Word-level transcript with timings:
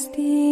Christi. 0.00 0.49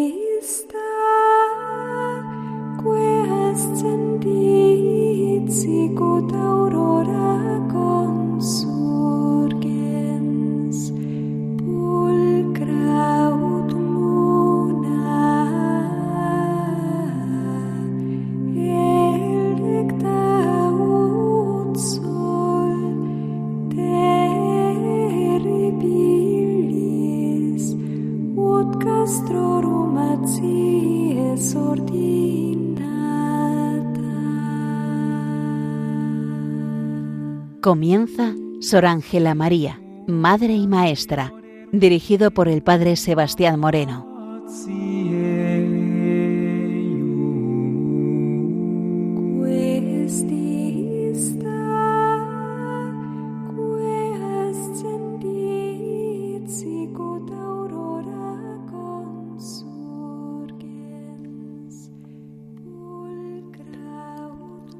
Comienza 37.68 38.32
Sor 38.60 38.86
Ángela 38.86 39.34
María, 39.34 39.78
Madre 40.06 40.54
y 40.54 40.66
Maestra, 40.66 41.34
dirigido 41.70 42.30
por 42.30 42.48
el 42.48 42.62
Padre 42.62 42.96
Sebastián 42.96 43.60
Moreno. 43.60 44.06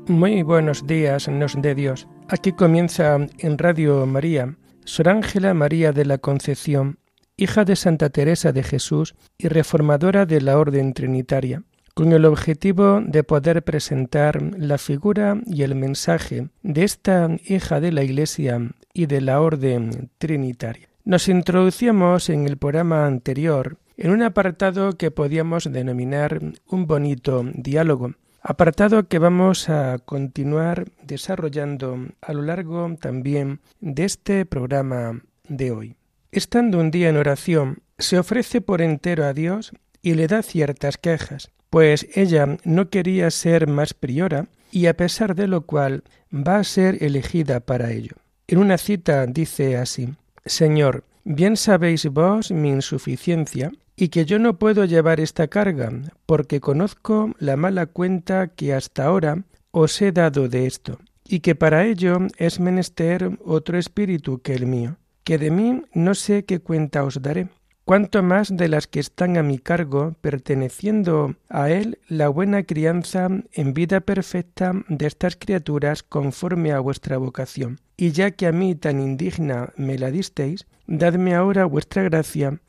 Muy 0.06 0.42
buenos 0.42 0.86
días, 0.86 1.28
nos 1.28 1.61
de 1.61 1.75
Dios. 1.75 2.08
Aquí 2.30 2.52
comienza 2.52 3.16
en 3.38 3.56
Radio 3.56 4.04
María, 4.04 4.54
Sor 4.84 5.08
Ángela 5.08 5.54
María 5.54 5.92
de 5.92 6.04
la 6.04 6.18
Concepción, 6.18 6.98
hija 7.38 7.64
de 7.64 7.74
Santa 7.74 8.10
Teresa 8.10 8.52
de 8.52 8.62
Jesús 8.62 9.14
y 9.38 9.48
reformadora 9.48 10.26
de 10.26 10.42
la 10.42 10.58
Orden 10.58 10.92
Trinitaria, 10.92 11.62
con 11.94 12.12
el 12.12 12.26
objetivo 12.26 13.00
de 13.00 13.24
poder 13.24 13.64
presentar 13.64 14.42
la 14.58 14.76
figura 14.76 15.40
y 15.46 15.62
el 15.62 15.74
mensaje 15.74 16.50
de 16.62 16.84
esta 16.84 17.30
hija 17.46 17.80
de 17.80 17.92
la 17.92 18.04
Iglesia 18.04 18.72
y 18.92 19.06
de 19.06 19.22
la 19.22 19.40
Orden 19.40 20.10
Trinitaria. 20.18 20.90
Nos 21.06 21.28
introducíamos 21.28 22.28
en 22.28 22.46
el 22.46 22.58
programa 22.58 23.06
anterior 23.06 23.78
en 23.96 24.10
un 24.10 24.22
apartado 24.22 24.98
que 24.98 25.10
podíamos 25.10 25.72
denominar 25.72 26.40
un 26.66 26.86
bonito 26.86 27.42
diálogo, 27.54 28.12
apartado 28.48 29.08
que 29.08 29.18
vamos 29.18 29.68
a 29.68 29.98
continuar 29.98 30.86
desarrollando 31.02 32.06
a 32.22 32.32
lo 32.32 32.41
largo 32.41 32.96
también 32.98 33.60
de 33.80 34.06
este 34.06 34.46
programa 34.46 35.20
de 35.46 35.70
hoy. 35.70 35.96
Estando 36.32 36.80
un 36.80 36.90
día 36.90 37.10
en 37.10 37.18
oración, 37.18 37.82
se 37.98 38.18
ofrece 38.18 38.62
por 38.62 38.80
entero 38.80 39.27
a 39.27 39.34
Dios 39.34 39.72
y 40.00 40.14
le 40.14 40.28
da 40.28 40.42
ciertas 40.42 40.96
quejas, 40.96 41.50
pues 41.68 42.06
ella 42.14 42.56
no 42.64 42.88
quería 42.88 43.30
ser 43.30 43.66
más 43.66 43.92
priora 43.92 44.46
y 44.72 44.86
a 44.86 44.96
pesar 44.96 45.34
de 45.34 45.46
lo 45.46 45.66
cual 45.66 46.05
va 46.33 46.56
a 46.56 46.64
ser 46.64 47.05
elegida 47.05 47.60
para 47.60 47.90
ello. 47.92 48.16
En 48.46 48.60
una 48.60 48.78
cita 48.78 49.27
dice 49.27 49.77
así, 49.77 50.14
Señor, 50.46 51.05
bien 51.22 51.58
sabéis 51.58 52.06
vos 52.06 52.50
mi 52.50 52.70
insuficiencia 52.70 53.72
y 54.00 54.10
que 54.10 54.24
yo 54.24 54.38
no 54.38 54.60
puedo 54.60 54.84
llevar 54.84 55.18
esta 55.18 55.48
carga, 55.48 55.91
porque 56.24 56.60
conozco 56.60 57.32
la 57.41 57.56
mala 57.56 57.86
cuenta 57.86 58.46
que 58.46 58.72
hasta 58.72 59.05
ahora 59.05 59.42
os 59.72 60.00
he 60.00 60.12
dado 60.12 60.48
de 60.48 60.66
esto, 60.66 61.00
y 61.24 61.40
que 61.40 61.56
para 61.56 61.84
ello 61.84 62.18
es 62.36 62.61
menester 62.61 63.28
otro 63.45 63.77
espíritu 63.77 64.40
que 64.40 64.55
el 64.55 64.67
mío, 64.67 64.98
que 65.24 65.36
de 65.36 65.50
mí 65.50 65.83
no 65.95 66.14
sé 66.14 66.45
qué 66.45 66.61
cuenta 66.61 67.02
os 67.02 67.20
daré, 67.20 67.48
cuanto 67.84 68.23
más 68.23 68.56
de 68.56 68.68
las 68.68 68.86
que 68.86 69.00
están 69.00 69.36
a 69.36 69.42
mi 69.42 69.58
cargo, 69.58 70.14
perteneciendo 70.20 71.34
a 71.48 71.70
él 71.70 71.98
la 72.06 72.28
buena 72.28 72.62
crianza 72.62 73.28
en 73.52 73.74
vida 73.74 74.00
perfecta 74.00 74.74
de 74.89 75.08
estas 75.08 75.34
criaturas 75.34 76.05
conforme 76.05 76.70
a 76.70 76.78
vuestra 76.78 77.18
vocación. 77.18 77.80
Y 77.96 78.12
ya 78.12 78.30
que 78.30 78.46
a 78.46 78.52
mí 78.52 78.77
tan 78.77 79.00
indigna 79.00 79.73
me 79.77 79.98
la 79.98 80.12
disteis, 80.12 80.68
dadme 80.86 81.34
ahora 81.34 81.64
vuestra 81.64 82.05
gracia, 82.05 82.61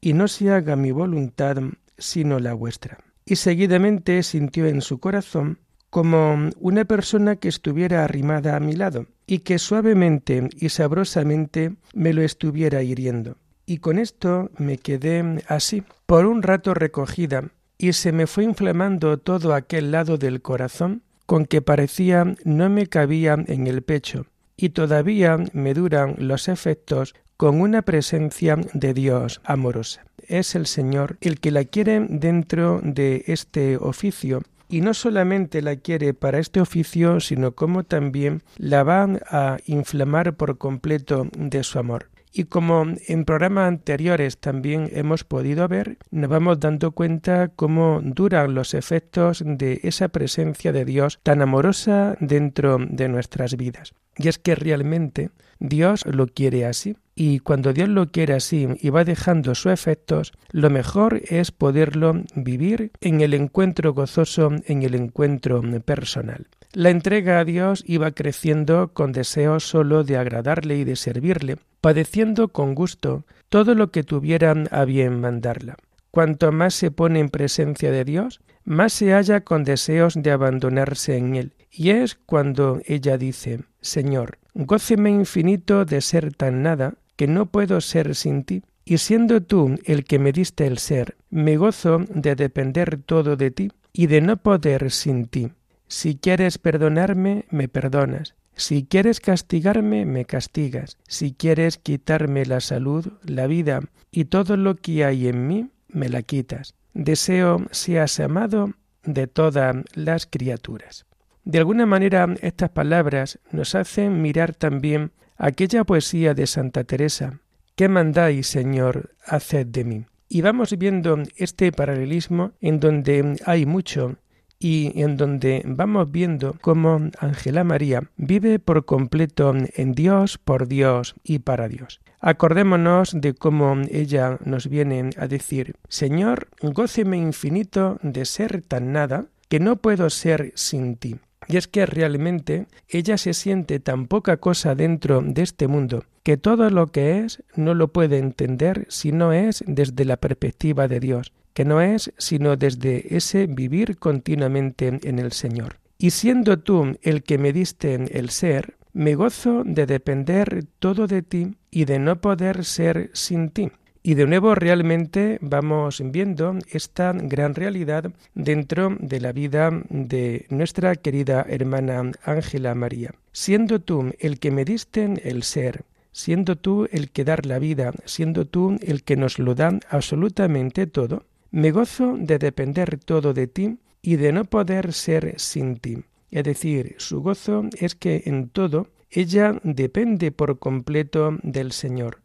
y 0.00 0.12
no 0.12 0.28
se 0.28 0.50
haga 0.50 0.76
mi 0.76 0.92
voluntad 0.92 1.58
sino 1.98 2.38
la 2.38 2.54
vuestra. 2.54 2.98
Y 3.24 3.36
seguidamente 3.36 4.22
sintió 4.22 4.66
en 4.66 4.80
su 4.80 4.98
corazón 5.00 5.58
como 5.90 6.50
una 6.60 6.84
persona 6.84 7.36
que 7.36 7.48
estuviera 7.48 8.04
arrimada 8.04 8.56
a 8.56 8.60
mi 8.60 8.74
lado 8.74 9.06
y 9.26 9.40
que 9.40 9.58
suavemente 9.58 10.48
y 10.58 10.68
sabrosamente 10.68 11.74
me 11.94 12.12
lo 12.12 12.22
estuviera 12.22 12.82
hiriendo. 12.82 13.38
Y 13.64 13.78
con 13.78 13.98
esto 13.98 14.50
me 14.58 14.78
quedé 14.78 15.42
así, 15.48 15.82
por 16.06 16.26
un 16.26 16.42
rato 16.42 16.72
recogida, 16.72 17.50
y 17.78 17.92
se 17.94 18.12
me 18.12 18.26
fue 18.26 18.44
inflamando 18.44 19.18
todo 19.18 19.54
aquel 19.54 19.90
lado 19.90 20.18
del 20.18 20.40
corazón 20.40 21.02
con 21.26 21.44
que 21.44 21.62
parecía 21.62 22.36
no 22.44 22.70
me 22.70 22.86
cabía 22.86 23.36
en 23.46 23.66
el 23.66 23.82
pecho, 23.82 24.26
y 24.56 24.68
todavía 24.70 25.36
me 25.52 25.74
duran 25.74 26.14
los 26.18 26.48
efectos 26.48 27.14
con 27.36 27.60
una 27.60 27.82
presencia 27.82 28.56
de 28.72 28.94
Dios 28.94 29.40
amorosa. 29.44 30.04
Es 30.26 30.54
el 30.54 30.66
Señor 30.66 31.18
el 31.20 31.38
que 31.40 31.50
la 31.50 31.64
quiere 31.64 32.04
dentro 32.08 32.80
de 32.82 33.24
este 33.26 33.76
oficio 33.76 34.42
y 34.68 34.80
no 34.80 34.94
solamente 34.94 35.62
la 35.62 35.76
quiere 35.76 36.14
para 36.14 36.38
este 36.38 36.60
oficio, 36.60 37.20
sino 37.20 37.52
como 37.52 37.84
también 37.84 38.42
la 38.56 38.82
va 38.82 39.06
a 39.30 39.58
inflamar 39.66 40.34
por 40.34 40.58
completo 40.58 41.28
de 41.36 41.62
su 41.62 41.78
amor. 41.78 42.08
Y 42.38 42.44
como 42.44 42.84
en 43.08 43.24
programas 43.24 43.66
anteriores 43.66 44.36
también 44.36 44.90
hemos 44.92 45.24
podido 45.24 45.66
ver, 45.68 45.96
nos 46.10 46.28
vamos 46.28 46.60
dando 46.60 46.90
cuenta 46.90 47.48
cómo 47.56 48.02
duran 48.04 48.52
los 48.52 48.74
efectos 48.74 49.42
de 49.46 49.80
esa 49.84 50.08
presencia 50.08 50.70
de 50.70 50.84
Dios 50.84 51.18
tan 51.22 51.40
amorosa 51.40 52.14
dentro 52.20 52.76
de 52.78 53.08
nuestras 53.08 53.56
vidas. 53.56 53.94
Y 54.18 54.28
es 54.28 54.38
que 54.38 54.54
realmente 54.54 55.30
Dios 55.60 56.04
lo 56.04 56.26
quiere 56.26 56.66
así. 56.66 56.98
Y 57.14 57.38
cuando 57.38 57.72
Dios 57.72 57.88
lo 57.88 58.10
quiere 58.10 58.34
así 58.34 58.68
y 58.82 58.90
va 58.90 59.04
dejando 59.04 59.54
sus 59.54 59.72
efectos, 59.72 60.34
lo 60.50 60.68
mejor 60.68 61.22
es 61.30 61.52
poderlo 61.52 62.22
vivir 62.34 62.92
en 63.00 63.22
el 63.22 63.32
encuentro 63.32 63.94
gozoso, 63.94 64.50
en 64.66 64.82
el 64.82 64.94
encuentro 64.94 65.62
personal. 65.86 66.48
La 66.78 66.90
entrega 66.90 67.40
a 67.40 67.44
Dios 67.46 67.82
iba 67.86 68.10
creciendo 68.10 68.92
con 68.92 69.12
deseo 69.12 69.60
solo 69.60 70.04
de 70.04 70.18
agradarle 70.18 70.76
y 70.76 70.84
de 70.84 70.96
servirle, 70.96 71.56
padeciendo 71.80 72.48
con 72.48 72.74
gusto 72.74 73.24
todo 73.48 73.74
lo 73.74 73.90
que 73.90 74.02
tuviera 74.02 74.54
a 74.70 74.84
bien 74.84 75.18
mandarla. 75.18 75.78
Cuanto 76.10 76.52
más 76.52 76.74
se 76.74 76.90
pone 76.90 77.20
en 77.20 77.30
presencia 77.30 77.90
de 77.90 78.04
Dios, 78.04 78.42
más 78.64 78.92
se 78.92 79.14
halla 79.14 79.40
con 79.40 79.64
deseos 79.64 80.16
de 80.16 80.30
abandonarse 80.30 81.16
en 81.16 81.36
Él. 81.36 81.54
Y 81.70 81.92
es 81.92 82.16
cuando 82.26 82.82
ella 82.84 83.16
dice, 83.16 83.60
Señor, 83.80 84.36
góceme 84.52 85.08
infinito 85.08 85.86
de 85.86 86.02
ser 86.02 86.34
tan 86.34 86.62
nada, 86.62 86.92
que 87.16 87.26
no 87.26 87.46
puedo 87.46 87.80
ser 87.80 88.14
sin 88.14 88.44
ti, 88.44 88.64
y 88.84 88.98
siendo 88.98 89.42
tú 89.42 89.76
el 89.86 90.04
que 90.04 90.18
me 90.18 90.30
diste 90.30 90.66
el 90.66 90.76
ser, 90.76 91.16
me 91.30 91.56
gozo 91.56 92.04
de 92.10 92.34
depender 92.34 92.98
todo 92.98 93.36
de 93.36 93.50
ti 93.50 93.72
y 93.94 94.08
de 94.08 94.20
no 94.20 94.36
poder 94.36 94.90
sin 94.90 95.24
ti. 95.24 95.52
Si 95.88 96.16
quieres 96.16 96.58
perdonarme, 96.58 97.44
me 97.50 97.68
perdonas. 97.68 98.34
Si 98.54 98.84
quieres 98.84 99.20
castigarme, 99.20 100.06
me 100.06 100.24
castigas. 100.24 100.96
Si 101.06 101.32
quieres 101.32 101.78
quitarme 101.78 102.46
la 102.46 102.60
salud, 102.60 103.12
la 103.22 103.46
vida 103.46 103.80
y 104.10 104.24
todo 104.26 104.56
lo 104.56 104.76
que 104.76 105.04
hay 105.04 105.28
en 105.28 105.46
mí, 105.46 105.70
me 105.88 106.08
la 106.08 106.22
quitas. 106.22 106.74
Deseo 106.94 107.66
seas 107.70 108.18
amado 108.20 108.72
de 109.04 109.26
todas 109.26 109.76
las 109.94 110.26
criaturas. 110.26 111.06
De 111.44 111.58
alguna 111.58 111.86
manera 111.86 112.26
estas 112.40 112.70
palabras 112.70 113.38
nos 113.52 113.74
hacen 113.74 114.22
mirar 114.22 114.54
también 114.54 115.12
aquella 115.36 115.84
poesía 115.84 116.34
de 116.34 116.46
Santa 116.46 116.84
Teresa, 116.84 117.40
¿qué 117.76 117.88
mandáis, 117.88 118.48
Señor, 118.48 119.14
haced 119.24 119.66
de 119.66 119.84
mí? 119.84 120.06
Y 120.28 120.40
vamos 120.40 120.76
viendo 120.76 121.22
este 121.36 121.70
paralelismo 121.70 122.52
en 122.60 122.80
donde 122.80 123.36
hay 123.44 123.64
mucho 123.64 124.16
y 124.58 125.00
en 125.00 125.16
donde 125.16 125.62
vamos 125.66 126.10
viendo 126.10 126.54
cómo 126.60 127.10
Ángela 127.18 127.64
María 127.64 128.02
vive 128.16 128.58
por 128.58 128.84
completo 128.84 129.54
en 129.54 129.92
Dios, 129.92 130.38
por 130.38 130.68
Dios 130.68 131.14
y 131.22 131.40
para 131.40 131.68
Dios. 131.68 132.00
Acordémonos 132.20 133.12
de 133.20 133.34
cómo 133.34 133.76
ella 133.90 134.38
nos 134.44 134.68
viene 134.68 135.10
a 135.18 135.26
decir, 135.26 135.76
Señor, 135.88 136.48
góceme 136.62 137.16
infinito 137.18 137.98
de 138.02 138.24
ser 138.24 138.62
tan 138.62 138.92
nada 138.92 139.26
que 139.48 139.60
no 139.60 139.76
puedo 139.76 140.10
ser 140.10 140.52
sin 140.54 140.96
ti. 140.96 141.16
Y 141.48 141.56
es 141.56 141.68
que 141.68 141.86
realmente 141.86 142.66
ella 142.88 143.18
se 143.18 143.34
siente 143.34 143.80
tan 143.80 144.06
poca 144.06 144.36
cosa 144.38 144.74
dentro 144.74 145.22
de 145.22 145.42
este 145.42 145.68
mundo 145.68 146.04
que 146.26 146.36
todo 146.36 146.70
lo 146.70 146.88
que 146.88 147.20
es 147.20 147.44
no 147.54 147.72
lo 147.74 147.92
puede 147.92 148.18
entender 148.18 148.86
si 148.88 149.12
no 149.12 149.32
es 149.32 149.62
desde 149.66 150.04
la 150.04 150.16
perspectiva 150.16 150.88
de 150.88 150.98
Dios, 150.98 151.32
que 151.54 151.64
no 151.64 151.80
es 151.80 152.12
sino 152.18 152.56
desde 152.56 153.16
ese 153.16 153.46
vivir 153.46 153.96
continuamente 153.96 154.98
en 155.04 155.20
el 155.20 155.30
Señor. 155.30 155.76
Y 155.98 156.10
siendo 156.10 156.58
tú 156.58 156.98
el 157.02 157.22
que 157.22 157.38
me 157.38 157.52
diste 157.52 158.18
el 158.18 158.30
ser, 158.30 158.74
me 158.92 159.14
gozo 159.14 159.62
de 159.64 159.86
depender 159.86 160.64
todo 160.80 161.06
de 161.06 161.22
ti 161.22 161.54
y 161.70 161.84
de 161.84 162.00
no 162.00 162.20
poder 162.20 162.64
ser 162.64 163.10
sin 163.12 163.50
ti. 163.50 163.70
Y 164.06 164.14
de 164.14 164.28
nuevo 164.28 164.54
realmente 164.54 165.38
vamos 165.40 166.00
viendo 166.00 166.56
esta 166.70 167.12
gran 167.12 167.56
realidad 167.56 168.12
dentro 168.36 168.96
de 169.00 169.18
la 169.18 169.32
vida 169.32 169.82
de 169.88 170.46
nuestra 170.48 170.94
querida 170.94 171.44
hermana 171.48 172.12
Ángela 172.22 172.76
María. 172.76 173.16
Siendo 173.32 173.80
tú 173.80 174.12
el 174.20 174.38
que 174.38 174.52
me 174.52 174.64
diste 174.64 175.12
el 175.28 175.42
ser, 175.42 175.82
siendo 176.12 176.54
tú 176.54 176.86
el 176.92 177.10
que 177.10 177.24
dar 177.24 177.46
la 177.46 177.58
vida, 177.58 177.92
siendo 178.04 178.44
tú 178.44 178.78
el 178.80 179.02
que 179.02 179.16
nos 179.16 179.40
lo 179.40 179.56
da 179.56 179.76
absolutamente 179.90 180.86
todo, 180.86 181.24
me 181.50 181.72
gozo 181.72 182.14
de 182.16 182.38
depender 182.38 182.98
todo 182.98 183.34
de 183.34 183.48
ti 183.48 183.78
y 184.02 184.14
de 184.14 184.30
no 184.30 184.44
poder 184.44 184.92
ser 184.92 185.34
sin 185.40 185.78
ti. 185.78 186.04
Es 186.30 186.44
decir, 186.44 186.94
su 186.98 187.22
gozo 187.22 187.64
es 187.76 187.96
que 187.96 188.22
en 188.26 188.50
todo 188.50 188.86
ella 189.10 189.58
depende 189.64 190.30
por 190.30 190.60
completo 190.60 191.36
del 191.42 191.72
Señor 191.72 192.18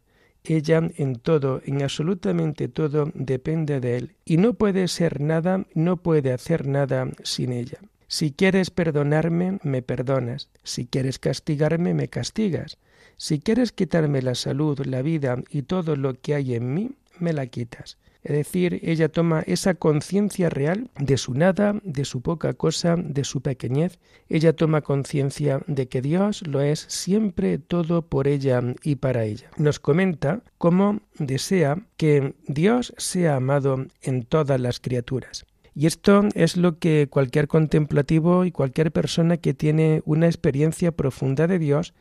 ella 0.44 0.90
en 0.96 1.16
todo, 1.16 1.60
en 1.64 1.82
absolutamente 1.82 2.68
todo, 2.68 3.10
depende 3.14 3.80
de 3.80 3.96
Él, 3.96 4.16
y 4.24 4.36
no 4.36 4.54
puede 4.54 4.88
ser 4.88 5.20
nada, 5.20 5.66
no 5.74 5.96
puede 5.96 6.32
hacer 6.32 6.66
nada 6.66 7.08
sin 7.22 7.52
ella. 7.52 7.78
Si 8.08 8.30
quieres 8.30 8.70
perdonarme, 8.70 9.58
me 9.62 9.80
perdonas. 9.80 10.50
Si 10.64 10.86
quieres 10.86 11.18
castigarme, 11.18 11.94
me 11.94 12.08
castigas. 12.08 12.76
Si 13.16 13.38
quieres 13.38 13.72
quitarme 13.72 14.20
la 14.20 14.34
salud, 14.34 14.78
la 14.84 15.00
vida 15.00 15.42
y 15.48 15.62
todo 15.62 15.96
lo 15.96 16.12
que 16.20 16.34
hay 16.34 16.54
en 16.54 16.74
mí, 16.74 16.90
me 17.18 17.32
la 17.32 17.46
quitas. 17.46 17.96
Es 18.22 18.36
decir, 18.36 18.80
ella 18.82 19.08
toma 19.08 19.42
esa 19.46 19.74
conciencia 19.74 20.48
real 20.48 20.90
de 20.98 21.16
su 21.16 21.34
nada, 21.34 21.80
de 21.82 22.04
su 22.04 22.20
poca 22.20 22.52
cosa, 22.52 22.94
de 22.96 23.24
su 23.24 23.40
pequeñez. 23.40 23.98
Ella 24.28 24.52
toma 24.52 24.82
conciencia 24.82 25.60
de 25.66 25.88
que 25.88 26.02
Dios 26.02 26.46
lo 26.46 26.60
es 26.60 26.86
siempre 26.88 27.58
todo 27.58 28.02
por 28.02 28.28
ella 28.28 28.62
y 28.84 28.96
para 28.96 29.24
ella. 29.24 29.50
Nos 29.56 29.80
comenta 29.80 30.42
cómo 30.58 31.00
desea 31.18 31.78
que 31.96 32.34
Dios 32.46 32.94
sea 32.96 33.36
amado 33.36 33.86
en 34.02 34.22
todas 34.24 34.60
las 34.60 34.78
criaturas. 34.78 35.44
Y 35.74 35.86
esto 35.86 36.22
es 36.34 36.56
lo 36.56 36.78
que 36.78 37.08
cualquier 37.08 37.48
contemplativo 37.48 38.44
y 38.44 38.52
cualquier 38.52 38.92
persona 38.92 39.38
que 39.38 39.54
tiene 39.54 40.02
una 40.04 40.26
experiencia 40.26 40.92
profunda 40.92 41.46
de 41.46 41.58
Dios 41.58 41.94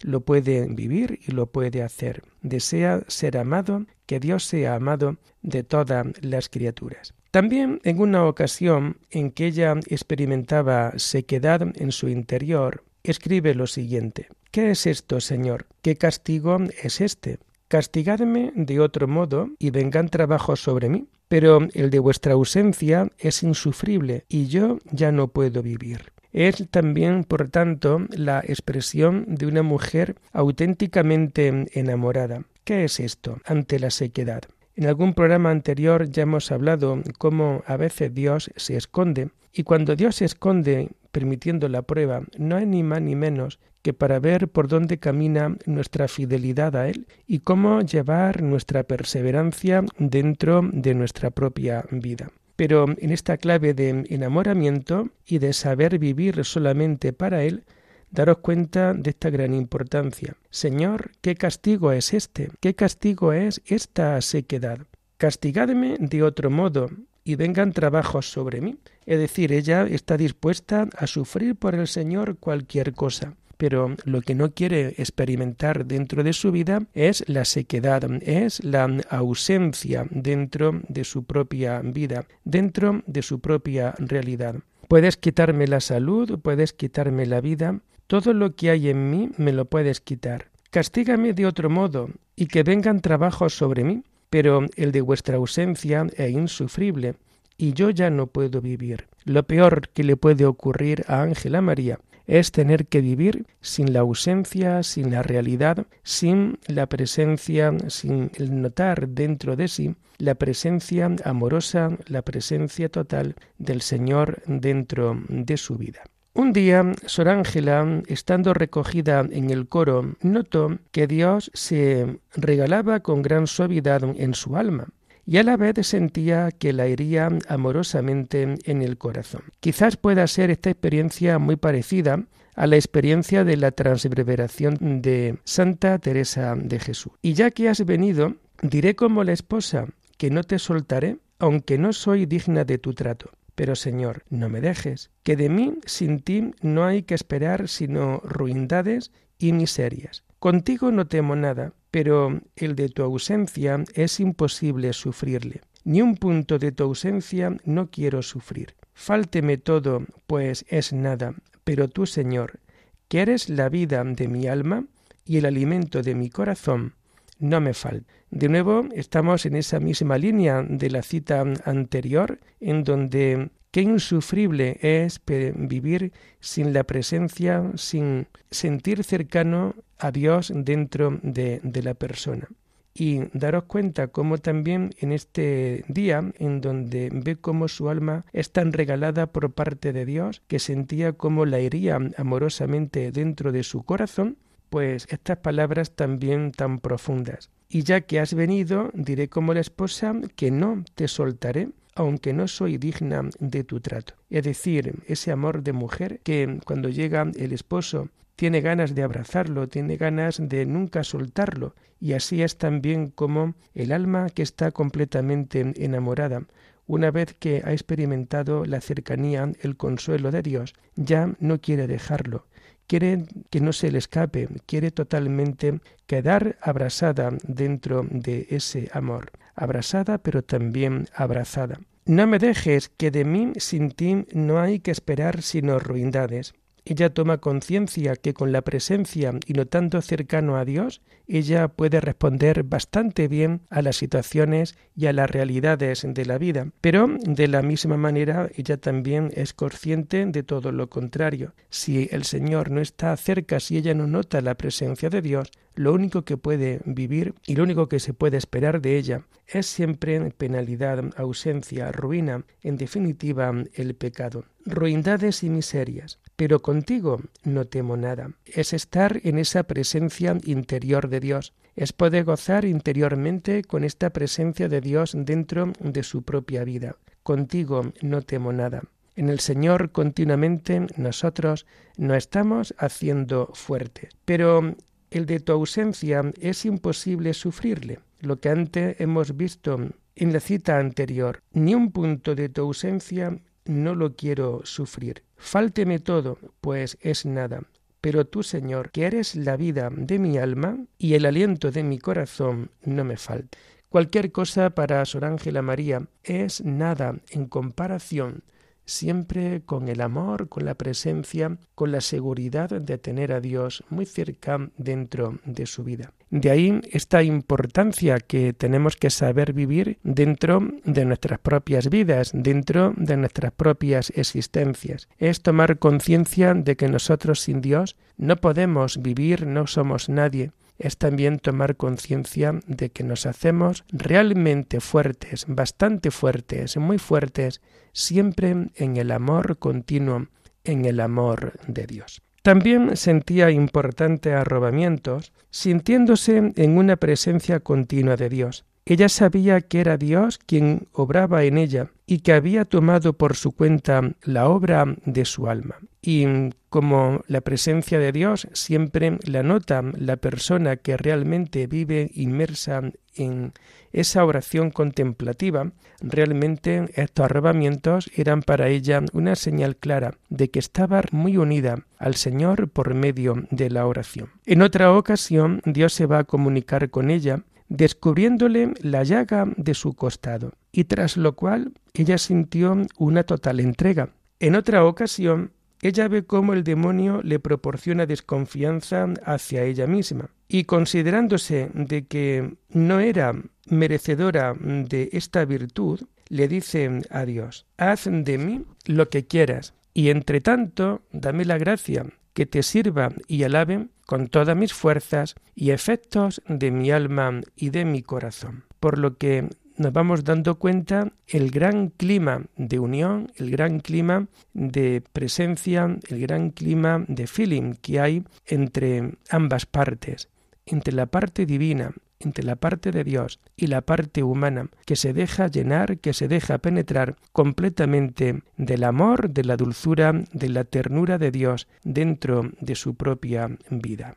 lo 0.00 0.20
puede 0.20 0.66
vivir 0.68 1.20
y 1.26 1.32
lo 1.32 1.46
puede 1.46 1.82
hacer. 1.82 2.22
Desea 2.42 3.02
ser 3.08 3.36
amado, 3.36 3.86
que 4.06 4.20
Dios 4.20 4.44
sea 4.44 4.74
amado 4.74 5.16
de 5.42 5.64
todas 5.64 6.06
las 6.20 6.48
criaturas. 6.48 7.14
También 7.30 7.80
en 7.84 8.00
una 8.00 8.24
ocasión 8.24 8.98
en 9.10 9.30
que 9.30 9.46
ella 9.46 9.74
experimentaba 9.88 10.92
sequedad 10.96 11.62
en 11.74 11.92
su 11.92 12.08
interior, 12.08 12.84
escribe 13.02 13.54
lo 13.54 13.66
siguiente 13.66 14.28
¿Qué 14.50 14.70
es 14.70 14.86
esto, 14.86 15.20
Señor? 15.20 15.66
¿Qué 15.82 15.96
castigo 15.96 16.56
es 16.82 17.02
este? 17.02 17.38
Castigadme 17.68 18.52
de 18.54 18.80
otro 18.80 19.06
modo 19.06 19.50
y 19.58 19.70
vengan 19.70 20.08
trabajos 20.08 20.60
sobre 20.60 20.88
mí. 20.88 21.06
Pero 21.28 21.60
el 21.74 21.90
de 21.90 21.98
vuestra 21.98 22.32
ausencia 22.32 23.12
es 23.18 23.42
insufrible 23.42 24.24
y 24.28 24.46
yo 24.46 24.78
ya 24.90 25.12
no 25.12 25.28
puedo 25.28 25.62
vivir. 25.62 26.12
Es 26.32 26.68
también, 26.70 27.24
por 27.24 27.48
tanto, 27.48 28.06
la 28.10 28.40
expresión 28.40 29.24
de 29.28 29.46
una 29.46 29.62
mujer 29.62 30.16
auténticamente 30.32 31.66
enamorada. 31.72 32.44
¿Qué 32.64 32.84
es 32.84 33.00
esto 33.00 33.38
ante 33.46 33.78
la 33.78 33.90
sequedad? 33.90 34.42
En 34.76 34.86
algún 34.86 35.14
programa 35.14 35.50
anterior 35.50 36.08
ya 36.08 36.22
hemos 36.22 36.52
hablado 36.52 37.02
cómo 37.18 37.62
a 37.66 37.76
veces 37.76 38.14
Dios 38.14 38.50
se 38.56 38.76
esconde 38.76 39.30
y 39.52 39.64
cuando 39.64 39.96
Dios 39.96 40.16
se 40.16 40.24
esconde 40.24 40.90
permitiendo 41.10 41.68
la 41.68 41.82
prueba 41.82 42.22
no 42.36 42.54
hay 42.56 42.66
ni 42.66 42.84
más 42.84 43.02
ni 43.02 43.16
menos 43.16 43.58
que 43.82 43.92
para 43.92 44.20
ver 44.20 44.48
por 44.48 44.68
dónde 44.68 44.98
camina 44.98 45.56
nuestra 45.66 46.06
fidelidad 46.06 46.76
a 46.76 46.88
Él 46.88 47.06
y 47.26 47.40
cómo 47.40 47.80
llevar 47.80 48.42
nuestra 48.42 48.84
perseverancia 48.84 49.84
dentro 49.98 50.60
de 50.72 50.94
nuestra 50.94 51.30
propia 51.30 51.84
vida. 51.90 52.30
Pero 52.58 52.86
en 52.88 53.12
esta 53.12 53.36
clave 53.36 53.72
de 53.72 54.04
enamoramiento 54.08 55.10
y 55.24 55.38
de 55.38 55.52
saber 55.52 56.00
vivir 56.00 56.44
solamente 56.44 57.12
para 57.12 57.44
Él, 57.44 57.62
daros 58.10 58.38
cuenta 58.38 58.94
de 58.94 59.10
esta 59.10 59.30
gran 59.30 59.54
importancia. 59.54 60.34
Señor, 60.50 61.12
¿qué 61.20 61.36
castigo 61.36 61.92
es 61.92 62.12
este? 62.12 62.50
¿Qué 62.58 62.74
castigo 62.74 63.32
es 63.32 63.62
esta 63.64 64.20
sequedad? 64.22 64.80
Castigadme 65.18 65.98
de 66.00 66.24
otro 66.24 66.50
modo 66.50 66.90
y 67.22 67.36
vengan 67.36 67.72
trabajos 67.72 68.28
sobre 68.28 68.60
mí. 68.60 68.76
Es 69.06 69.20
decir, 69.20 69.52
ella 69.52 69.86
está 69.86 70.16
dispuesta 70.16 70.88
a 70.96 71.06
sufrir 71.06 71.54
por 71.54 71.76
el 71.76 71.86
Señor 71.86 72.38
cualquier 72.38 72.92
cosa 72.92 73.36
pero 73.58 73.94
lo 74.04 74.22
que 74.22 74.34
no 74.34 74.52
quiere 74.52 74.94
experimentar 74.96 75.84
dentro 75.84 76.22
de 76.24 76.32
su 76.32 76.50
vida 76.52 76.84
es 76.94 77.24
la 77.28 77.44
sequedad, 77.44 78.02
es 78.22 78.64
la 78.64 78.88
ausencia 79.10 80.06
dentro 80.10 80.80
de 80.88 81.04
su 81.04 81.24
propia 81.24 81.80
vida, 81.80 82.24
dentro 82.44 83.02
de 83.06 83.22
su 83.22 83.40
propia 83.40 83.94
realidad. 83.98 84.54
Puedes 84.86 85.16
quitarme 85.16 85.66
la 85.66 85.80
salud, 85.80 86.38
puedes 86.40 86.72
quitarme 86.72 87.26
la 87.26 87.40
vida, 87.40 87.80
todo 88.06 88.32
lo 88.32 88.54
que 88.54 88.70
hay 88.70 88.88
en 88.88 89.10
mí 89.10 89.30
me 89.36 89.52
lo 89.52 89.66
puedes 89.66 90.00
quitar. 90.00 90.46
Castígame 90.70 91.34
de 91.34 91.44
otro 91.44 91.68
modo 91.68 92.10
y 92.36 92.46
que 92.46 92.62
vengan 92.62 93.00
trabajos 93.00 93.54
sobre 93.54 93.84
mí, 93.84 94.04
pero 94.30 94.66
el 94.76 94.92
de 94.92 95.00
vuestra 95.00 95.36
ausencia 95.36 96.06
es 96.16 96.30
insufrible 96.30 97.16
y 97.56 97.72
yo 97.72 97.90
ya 97.90 98.08
no 98.08 98.28
puedo 98.28 98.60
vivir. 98.60 99.08
Lo 99.24 99.42
peor 99.42 99.88
que 99.88 100.04
le 100.04 100.16
puede 100.16 100.46
ocurrir 100.46 101.04
a 101.08 101.22
Ángela 101.22 101.60
María 101.60 101.98
es 102.28 102.52
tener 102.52 102.86
que 102.86 103.00
vivir 103.00 103.46
sin 103.60 103.92
la 103.92 104.00
ausencia, 104.00 104.84
sin 104.84 105.10
la 105.10 105.24
realidad, 105.24 105.86
sin 106.04 106.58
la 106.68 106.86
presencia, 106.86 107.74
sin 107.88 108.30
el 108.36 108.62
notar 108.62 109.08
dentro 109.08 109.56
de 109.56 109.66
sí 109.66 109.96
la 110.18 110.34
presencia 110.34 111.10
amorosa, 111.24 111.96
la 112.06 112.22
presencia 112.22 112.88
total 112.88 113.36
del 113.56 113.82
Señor 113.82 114.42
dentro 114.46 115.20
de 115.28 115.56
su 115.56 115.76
vida. 115.76 116.02
Un 116.34 116.52
día, 116.52 116.92
Sor 117.06 117.28
Ángela, 117.28 118.02
estando 118.06 118.52
recogida 118.52 119.20
en 119.30 119.50
el 119.50 119.68
coro, 119.68 120.14
notó 120.20 120.78
que 120.92 121.06
Dios 121.06 121.50
se 121.54 122.20
regalaba 122.34 123.00
con 123.00 123.22
gran 123.22 123.46
suavidad 123.46 124.04
en 124.04 124.34
su 124.34 124.56
alma 124.56 124.88
y 125.28 125.36
a 125.36 125.42
la 125.42 125.58
vez 125.58 125.86
sentía 125.86 126.50
que 126.50 126.72
la 126.72 126.86
hería 126.86 127.28
amorosamente 127.48 128.54
en 128.64 128.80
el 128.80 128.96
corazón. 128.96 129.42
Quizás 129.60 129.98
pueda 129.98 130.26
ser 130.26 130.50
esta 130.50 130.70
experiencia 130.70 131.38
muy 131.38 131.56
parecida 131.56 132.24
a 132.54 132.66
la 132.66 132.76
experiencia 132.76 133.44
de 133.44 133.58
la 133.58 133.70
transverberación 133.72 135.02
de 135.02 135.38
Santa 135.44 135.98
Teresa 135.98 136.54
de 136.56 136.80
Jesús. 136.80 137.12
Y 137.20 137.34
ya 137.34 137.50
que 137.50 137.68
has 137.68 137.84
venido, 137.84 138.36
diré 138.62 138.96
como 138.96 139.22
la 139.22 139.32
esposa 139.32 139.88
que 140.16 140.30
no 140.30 140.44
te 140.44 140.58
soltaré, 140.58 141.18
aunque 141.38 141.76
no 141.76 141.92
soy 141.92 142.24
digna 142.24 142.64
de 142.64 142.78
tu 142.78 142.94
trato. 142.94 143.30
Pero 143.54 143.76
Señor, 143.76 144.24
no 144.30 144.48
me 144.48 144.62
dejes, 144.62 145.10
que 145.24 145.36
de 145.36 145.50
mí 145.50 145.74
sin 145.84 146.20
ti 146.20 146.52
no 146.62 146.86
hay 146.86 147.02
que 147.02 147.14
esperar 147.14 147.68
sino 147.68 148.22
ruindades 148.24 149.12
y 149.38 149.52
miserias. 149.52 150.24
Contigo 150.38 150.92
no 150.92 151.06
temo 151.06 151.34
nada, 151.34 151.72
pero 151.90 152.40
el 152.54 152.76
de 152.76 152.88
tu 152.88 153.02
ausencia 153.02 153.82
es 153.94 154.20
imposible 154.20 154.92
sufrirle. 154.92 155.62
Ni 155.84 156.00
un 156.00 156.16
punto 156.16 156.58
de 156.58 156.70
tu 156.70 156.84
ausencia 156.84 157.56
no 157.64 157.90
quiero 157.90 158.22
sufrir. 158.22 158.74
Fálteme 158.94 159.58
todo, 159.58 160.04
pues 160.26 160.64
es 160.68 160.92
nada, 160.92 161.34
pero 161.64 161.88
tú, 161.88 162.06
Señor, 162.06 162.60
que 163.08 163.20
eres 163.20 163.48
la 163.48 163.68
vida 163.68 164.04
de 164.04 164.28
mi 164.28 164.46
alma 164.46 164.84
y 165.24 165.38
el 165.38 165.46
alimento 165.46 166.02
de 166.02 166.14
mi 166.14 166.30
corazón, 166.30 166.94
no 167.38 167.60
me 167.60 167.74
falta. 167.74 168.12
De 168.30 168.48
nuevo, 168.48 168.86
estamos 168.92 169.46
en 169.46 169.56
esa 169.56 169.80
misma 169.80 170.18
línea 170.18 170.62
de 170.62 170.90
la 170.90 171.02
cita 171.02 171.44
anterior, 171.64 172.38
en 172.60 172.84
donde 172.84 173.50
Qué 173.78 173.82
insufrible 173.82 174.76
es 174.82 175.20
vivir 175.24 176.12
sin 176.40 176.72
la 176.72 176.82
presencia, 176.82 177.70
sin 177.76 178.26
sentir 178.50 179.04
cercano 179.04 179.76
a 179.98 180.10
Dios 180.10 180.50
dentro 180.52 181.20
de, 181.22 181.60
la 181.84 181.94
persona. 181.94 182.48
Y 182.92 183.20
daros 183.34 183.66
cuenta 183.68 184.08
cómo 184.08 184.38
también 184.38 184.90
en 184.98 185.12
este 185.12 185.84
día, 185.86 186.28
en 186.40 186.60
donde 186.60 187.10
ve 187.12 187.36
cómo 187.36 187.68
su 187.68 187.88
alma 187.88 188.24
es 188.32 188.50
tan 188.50 188.72
regalada 188.72 189.28
por 189.28 189.52
parte 189.52 189.92
de 189.92 190.04
Dios, 190.04 190.42
que 190.48 190.58
sentía 190.58 191.12
cómo 191.12 191.46
la 191.46 191.60
hería 191.60 192.00
amorosamente 192.16 193.12
dentro 193.12 193.52
de 193.52 193.62
su 193.62 193.84
corazón, 193.84 194.38
pues 194.70 195.06
estas 195.08 195.36
palabras 195.36 195.92
también 195.94 196.50
tan 196.50 196.80
profundas. 196.80 197.48
Y 197.68 197.84
ya 197.84 198.00
que 198.00 198.18
has 198.18 198.34
venido, 198.34 198.90
diré 198.92 199.28
como 199.28 199.54
la 199.54 199.60
esposa 199.60 200.14
que 200.34 200.50
no 200.50 200.82
te 200.96 201.06
soltaré, 201.06 201.68
aunque 201.98 202.32
no 202.32 202.46
soy 202.46 202.78
digna 202.78 203.28
de 203.40 203.64
tu 203.64 203.80
trato. 203.80 204.14
Es 204.30 204.44
decir, 204.44 205.02
ese 205.08 205.32
amor 205.32 205.64
de 205.64 205.72
mujer 205.72 206.20
que 206.22 206.60
cuando 206.64 206.88
llega 206.88 207.26
el 207.36 207.52
esposo 207.52 208.08
tiene 208.36 208.60
ganas 208.60 208.94
de 208.94 209.02
abrazarlo, 209.02 209.68
tiene 209.68 209.96
ganas 209.96 210.40
de 210.40 210.64
nunca 210.64 211.02
soltarlo, 211.02 211.74
y 212.00 212.12
así 212.12 212.40
es 212.40 212.56
también 212.56 213.08
como 213.08 213.54
el 213.74 213.90
alma 213.90 214.30
que 214.30 214.42
está 214.42 214.70
completamente 214.70 215.72
enamorada, 215.76 216.44
una 216.86 217.10
vez 217.10 217.34
que 217.36 217.62
ha 217.64 217.72
experimentado 217.72 218.64
la 218.64 218.80
cercanía, 218.80 219.50
el 219.60 219.76
consuelo 219.76 220.30
de 220.30 220.42
Dios, 220.42 220.74
ya 220.94 221.34
no 221.40 221.60
quiere 221.60 221.88
dejarlo, 221.88 222.46
quiere 222.86 223.24
que 223.50 223.60
no 223.60 223.72
se 223.72 223.90
le 223.90 223.98
escape, 223.98 224.48
quiere 224.66 224.92
totalmente 224.92 225.80
quedar 226.06 226.58
abrasada 226.62 227.30
dentro 227.42 228.06
de 228.08 228.46
ese 228.50 228.88
amor, 228.92 229.32
abrasada 229.58 230.18
pero 230.18 230.42
también 230.42 231.08
abrazada. 231.14 231.80
No 232.06 232.26
me 232.26 232.38
dejes 232.38 232.88
que 232.88 233.10
de 233.10 233.24
mí 233.24 233.52
sin 233.56 233.90
ti 233.90 234.26
no 234.32 234.60
hay 234.60 234.80
que 234.80 234.90
esperar 234.90 235.42
sino 235.42 235.78
ruindades. 235.78 236.54
Ella 236.90 237.10
toma 237.10 237.36
conciencia 237.36 238.16
que 238.16 238.32
con 238.32 238.50
la 238.50 238.62
presencia 238.62 239.38
y 239.44 239.52
no 239.52 239.66
tanto 239.66 240.00
cercano 240.00 240.56
a 240.56 240.64
Dios, 240.64 241.02
ella 241.26 241.68
puede 241.68 242.00
responder 242.00 242.62
bastante 242.62 243.28
bien 243.28 243.60
a 243.68 243.82
las 243.82 243.96
situaciones 243.96 244.74
y 244.96 245.04
a 245.04 245.12
las 245.12 245.30
realidades 245.30 246.06
de 246.08 246.24
la 246.24 246.38
vida, 246.38 246.68
pero 246.80 247.06
de 247.06 247.46
la 247.46 247.60
misma 247.60 247.98
manera 247.98 248.48
ella 248.56 248.78
también 248.78 249.30
es 249.34 249.52
consciente 249.52 250.24
de 250.24 250.42
todo 250.42 250.72
lo 250.72 250.88
contrario. 250.88 251.52
Si 251.68 252.08
el 252.10 252.24
Señor 252.24 252.70
no 252.70 252.80
está 252.80 253.14
cerca, 253.18 253.60
si 253.60 253.76
ella 253.76 253.92
no 253.92 254.06
nota 254.06 254.40
la 254.40 254.54
presencia 254.54 255.10
de 255.10 255.20
Dios, 255.20 255.50
lo 255.74 255.92
único 255.92 256.22
que 256.22 256.38
puede 256.38 256.80
vivir 256.86 257.34
y 257.46 257.54
lo 257.54 257.64
único 257.64 257.86
que 257.86 258.00
se 258.00 258.14
puede 258.14 258.38
esperar 258.38 258.80
de 258.80 258.96
ella 258.96 259.26
es 259.46 259.66
siempre 259.66 260.30
penalidad, 260.30 261.04
ausencia, 261.16 261.92
ruina, 261.92 262.44
en 262.62 262.78
definitiva 262.78 263.52
el 263.74 263.94
pecado, 263.94 264.44
ruindades 264.68 265.42
y 265.42 265.50
miserias. 265.50 266.18
Pero 266.36 266.62
contigo 266.62 267.20
no 267.44 267.66
temo 267.66 267.96
nada. 267.96 268.30
Es 268.44 268.72
estar 268.72 269.20
en 269.24 269.38
esa 269.38 269.64
presencia 269.64 270.36
interior 270.44 271.08
de 271.08 271.20
Dios, 271.20 271.54
es 271.74 271.92
poder 271.92 272.24
gozar 272.24 272.64
interiormente 272.64 273.62
con 273.62 273.84
esta 273.84 274.10
presencia 274.10 274.68
de 274.68 274.80
Dios 274.80 275.12
dentro 275.14 275.72
de 275.80 276.02
su 276.02 276.22
propia 276.22 276.64
vida. 276.64 276.96
Contigo 277.22 277.92
no 278.02 278.22
temo 278.22 278.52
nada. 278.52 278.82
En 279.14 279.28
el 279.28 279.40
Señor 279.40 279.90
continuamente 279.90 280.86
nosotros 280.96 281.66
no 281.96 282.14
estamos 282.14 282.74
haciendo 282.78 283.50
fuerte, 283.52 284.10
pero 284.24 284.76
el 285.10 285.26
de 285.26 285.40
tu 285.40 285.52
ausencia 285.52 286.22
es 286.40 286.64
imposible 286.64 287.34
sufrirle. 287.34 287.98
Lo 288.20 288.38
que 288.40 288.50
antes 288.50 289.00
hemos 289.00 289.36
visto 289.36 289.78
en 290.16 290.32
la 290.32 290.40
cita 290.40 290.78
anterior, 290.78 291.42
ni 291.52 291.74
un 291.74 291.92
punto 291.92 292.34
de 292.34 292.48
tu 292.48 292.62
ausencia 292.62 293.38
no 293.68 293.94
lo 293.94 294.16
quiero 294.16 294.62
sufrir. 294.64 295.22
Fálteme 295.36 296.00
todo, 296.00 296.38
pues 296.60 296.98
es 297.00 297.24
nada. 297.24 297.62
Pero 298.00 298.26
tú, 298.26 298.42
Señor, 298.42 298.90
que 298.90 299.04
eres 299.04 299.36
la 299.36 299.56
vida 299.56 299.90
de 299.94 300.18
mi 300.18 300.38
alma 300.38 300.78
y 300.98 301.14
el 301.14 301.26
aliento 301.26 301.70
de 301.70 301.82
mi 301.82 301.98
corazón, 301.98 302.70
no 302.84 303.04
me 303.04 303.16
falte. 303.16 303.58
Cualquier 303.88 304.32
cosa 304.32 304.70
para 304.70 305.04
Sor 305.04 305.24
Ángela 305.24 305.62
María 305.62 306.08
es 306.22 306.64
nada 306.64 307.20
en 307.30 307.46
comparación 307.46 308.42
siempre 308.88 309.62
con 309.64 309.88
el 309.88 310.00
amor, 310.00 310.48
con 310.48 310.64
la 310.64 310.74
presencia, 310.74 311.58
con 311.74 311.92
la 311.92 312.00
seguridad 312.00 312.70
de 312.70 312.98
tener 312.98 313.32
a 313.32 313.40
Dios 313.40 313.84
muy 313.90 314.06
cerca 314.06 314.70
dentro 314.76 315.38
de 315.44 315.66
su 315.66 315.84
vida. 315.84 316.12
De 316.30 316.50
ahí 316.50 316.80
esta 316.90 317.22
importancia 317.22 318.18
que 318.18 318.52
tenemos 318.52 318.96
que 318.96 319.10
saber 319.10 319.52
vivir 319.52 319.98
dentro 320.02 320.60
de 320.84 321.04
nuestras 321.04 321.38
propias 321.38 321.88
vidas, 321.88 322.32
dentro 322.34 322.92
de 322.96 323.16
nuestras 323.16 323.52
propias 323.52 324.10
existencias. 324.14 325.08
Es 325.18 325.42
tomar 325.42 325.78
conciencia 325.78 326.54
de 326.54 326.76
que 326.76 326.88
nosotros 326.88 327.40
sin 327.40 327.60
Dios 327.60 327.96
no 328.16 328.36
podemos 328.36 329.00
vivir, 329.00 329.46
no 329.46 329.66
somos 329.66 330.08
nadie 330.08 330.52
es 330.78 330.96
también 330.96 331.38
tomar 331.38 331.76
conciencia 331.76 332.60
de 332.66 332.90
que 332.90 333.04
nos 333.04 333.26
hacemos 333.26 333.84
realmente 333.88 334.80
fuertes, 334.80 335.44
bastante 335.48 336.10
fuertes, 336.10 336.76
muy 336.76 336.98
fuertes, 336.98 337.60
siempre 337.92 338.70
en 338.74 338.96
el 338.96 339.10
amor 339.10 339.58
continuo, 339.58 340.28
en 340.64 340.84
el 340.84 341.00
amor 341.00 341.54
de 341.66 341.86
Dios. 341.86 342.22
También 342.42 342.96
sentía 342.96 343.50
importante 343.50 344.32
arrobamientos, 344.32 345.32
sintiéndose 345.50 346.52
en 346.54 346.78
una 346.78 346.96
presencia 346.96 347.60
continua 347.60 348.16
de 348.16 348.28
Dios. 348.28 348.64
Ella 348.90 349.10
sabía 349.10 349.60
que 349.60 349.80
era 349.80 349.98
Dios 349.98 350.38
quien 350.38 350.88
obraba 350.92 351.44
en 351.44 351.58
ella 351.58 351.90
y 352.06 352.20
que 352.20 352.32
había 352.32 352.64
tomado 352.64 353.12
por 353.12 353.36
su 353.36 353.52
cuenta 353.52 354.00
la 354.22 354.48
obra 354.48 354.96
de 355.04 355.26
su 355.26 355.46
alma. 355.46 355.76
Y 356.00 356.24
como 356.70 357.20
la 357.26 357.42
presencia 357.42 357.98
de 357.98 358.12
Dios 358.12 358.48
siempre 358.54 359.18
la 359.26 359.42
nota 359.42 359.82
la 359.82 360.16
persona 360.16 360.76
que 360.76 360.96
realmente 360.96 361.66
vive 361.66 362.10
inmersa 362.14 362.80
en 363.14 363.52
esa 363.92 364.24
oración 364.24 364.70
contemplativa, 364.70 365.70
realmente 366.00 366.86
estos 366.94 367.26
arrobamientos 367.26 368.10
eran 368.16 368.40
para 368.40 368.68
ella 368.68 369.02
una 369.12 369.36
señal 369.36 369.76
clara 369.76 370.14
de 370.30 370.48
que 370.48 370.60
estaba 370.60 371.02
muy 371.12 371.36
unida 371.36 371.84
al 371.98 372.14
Señor 372.14 372.70
por 372.70 372.94
medio 372.94 373.46
de 373.50 373.68
la 373.68 373.86
oración. 373.86 374.30
En 374.46 374.62
otra 374.62 374.94
ocasión 374.94 375.60
Dios 375.66 375.92
se 375.92 376.06
va 376.06 376.20
a 376.20 376.24
comunicar 376.24 376.88
con 376.88 377.10
ella 377.10 377.44
descubriéndole 377.68 378.74
la 378.80 379.04
llaga 379.04 379.46
de 379.56 379.74
su 379.74 379.94
costado, 379.94 380.52
y 380.72 380.84
tras 380.84 381.16
lo 381.16 381.34
cual 381.36 381.72
ella 381.94 382.18
sintió 382.18 382.76
una 382.98 383.24
total 383.24 383.60
entrega. 383.60 384.10
En 384.40 384.54
otra 384.54 384.84
ocasión, 384.84 385.52
ella 385.82 386.08
ve 386.08 386.24
cómo 386.24 386.54
el 386.54 386.64
demonio 386.64 387.20
le 387.22 387.38
proporciona 387.38 388.06
desconfianza 388.06 389.06
hacia 389.24 389.64
ella 389.64 389.86
misma, 389.86 390.30
y 390.48 390.64
considerándose 390.64 391.70
de 391.74 392.06
que 392.06 392.54
no 392.70 393.00
era 393.00 393.34
merecedora 393.66 394.54
de 394.58 395.10
esta 395.12 395.44
virtud, 395.44 396.00
le 396.28 396.48
dice 396.48 397.00
a 397.10 397.24
Dios, 397.24 397.66
haz 397.76 398.08
de 398.10 398.38
mí 398.38 398.64
lo 398.86 399.08
que 399.08 399.26
quieras, 399.26 399.74
y 399.94 400.10
entre 400.10 400.40
tanto 400.40 401.02
dame 401.12 401.44
la 401.44 401.58
gracia 401.58 402.06
que 402.32 402.46
te 402.46 402.62
sirva 402.62 403.12
y 403.26 403.42
alabe 403.42 403.88
con 404.08 404.28
todas 404.28 404.56
mis 404.56 404.72
fuerzas 404.72 405.34
y 405.54 405.70
efectos 405.70 406.40
de 406.48 406.70
mi 406.70 406.90
alma 406.90 407.42
y 407.54 407.68
de 407.68 407.84
mi 407.84 408.00
corazón. 408.00 408.64
Por 408.80 408.96
lo 408.96 409.18
que 409.18 409.50
nos 409.76 409.92
vamos 409.92 410.24
dando 410.24 410.58
cuenta 410.58 411.12
el 411.26 411.50
gran 411.50 411.88
clima 411.90 412.46
de 412.56 412.78
unión, 412.78 413.30
el 413.36 413.50
gran 413.50 413.80
clima 413.80 414.26
de 414.54 415.02
presencia, 415.12 415.98
el 416.08 416.20
gran 416.22 416.52
clima 416.52 417.04
de 417.06 417.26
feeling 417.26 417.74
que 417.74 418.00
hay 418.00 418.24
entre 418.46 419.18
ambas 419.28 419.66
partes, 419.66 420.30
entre 420.64 420.94
la 420.94 421.04
parte 421.04 421.44
divina, 421.44 421.92
entre 422.20 422.44
la 422.44 422.56
parte 422.56 422.90
de 422.90 423.04
Dios 423.04 423.40
y 423.56 423.68
la 423.68 423.82
parte 423.82 424.22
humana, 424.22 424.70
que 424.84 424.96
se 424.96 425.12
deja 425.12 425.48
llenar, 425.48 425.98
que 425.98 426.12
se 426.12 426.28
deja 426.28 426.58
penetrar 426.58 427.16
completamente 427.32 428.42
del 428.56 428.84
amor, 428.84 429.30
de 429.30 429.44
la 429.44 429.56
dulzura, 429.56 430.12
de 430.32 430.48
la 430.48 430.64
ternura 430.64 431.18
de 431.18 431.30
Dios 431.30 431.68
dentro 431.84 432.50
de 432.60 432.74
su 432.74 432.94
propia 432.94 433.50
vida. 433.70 434.16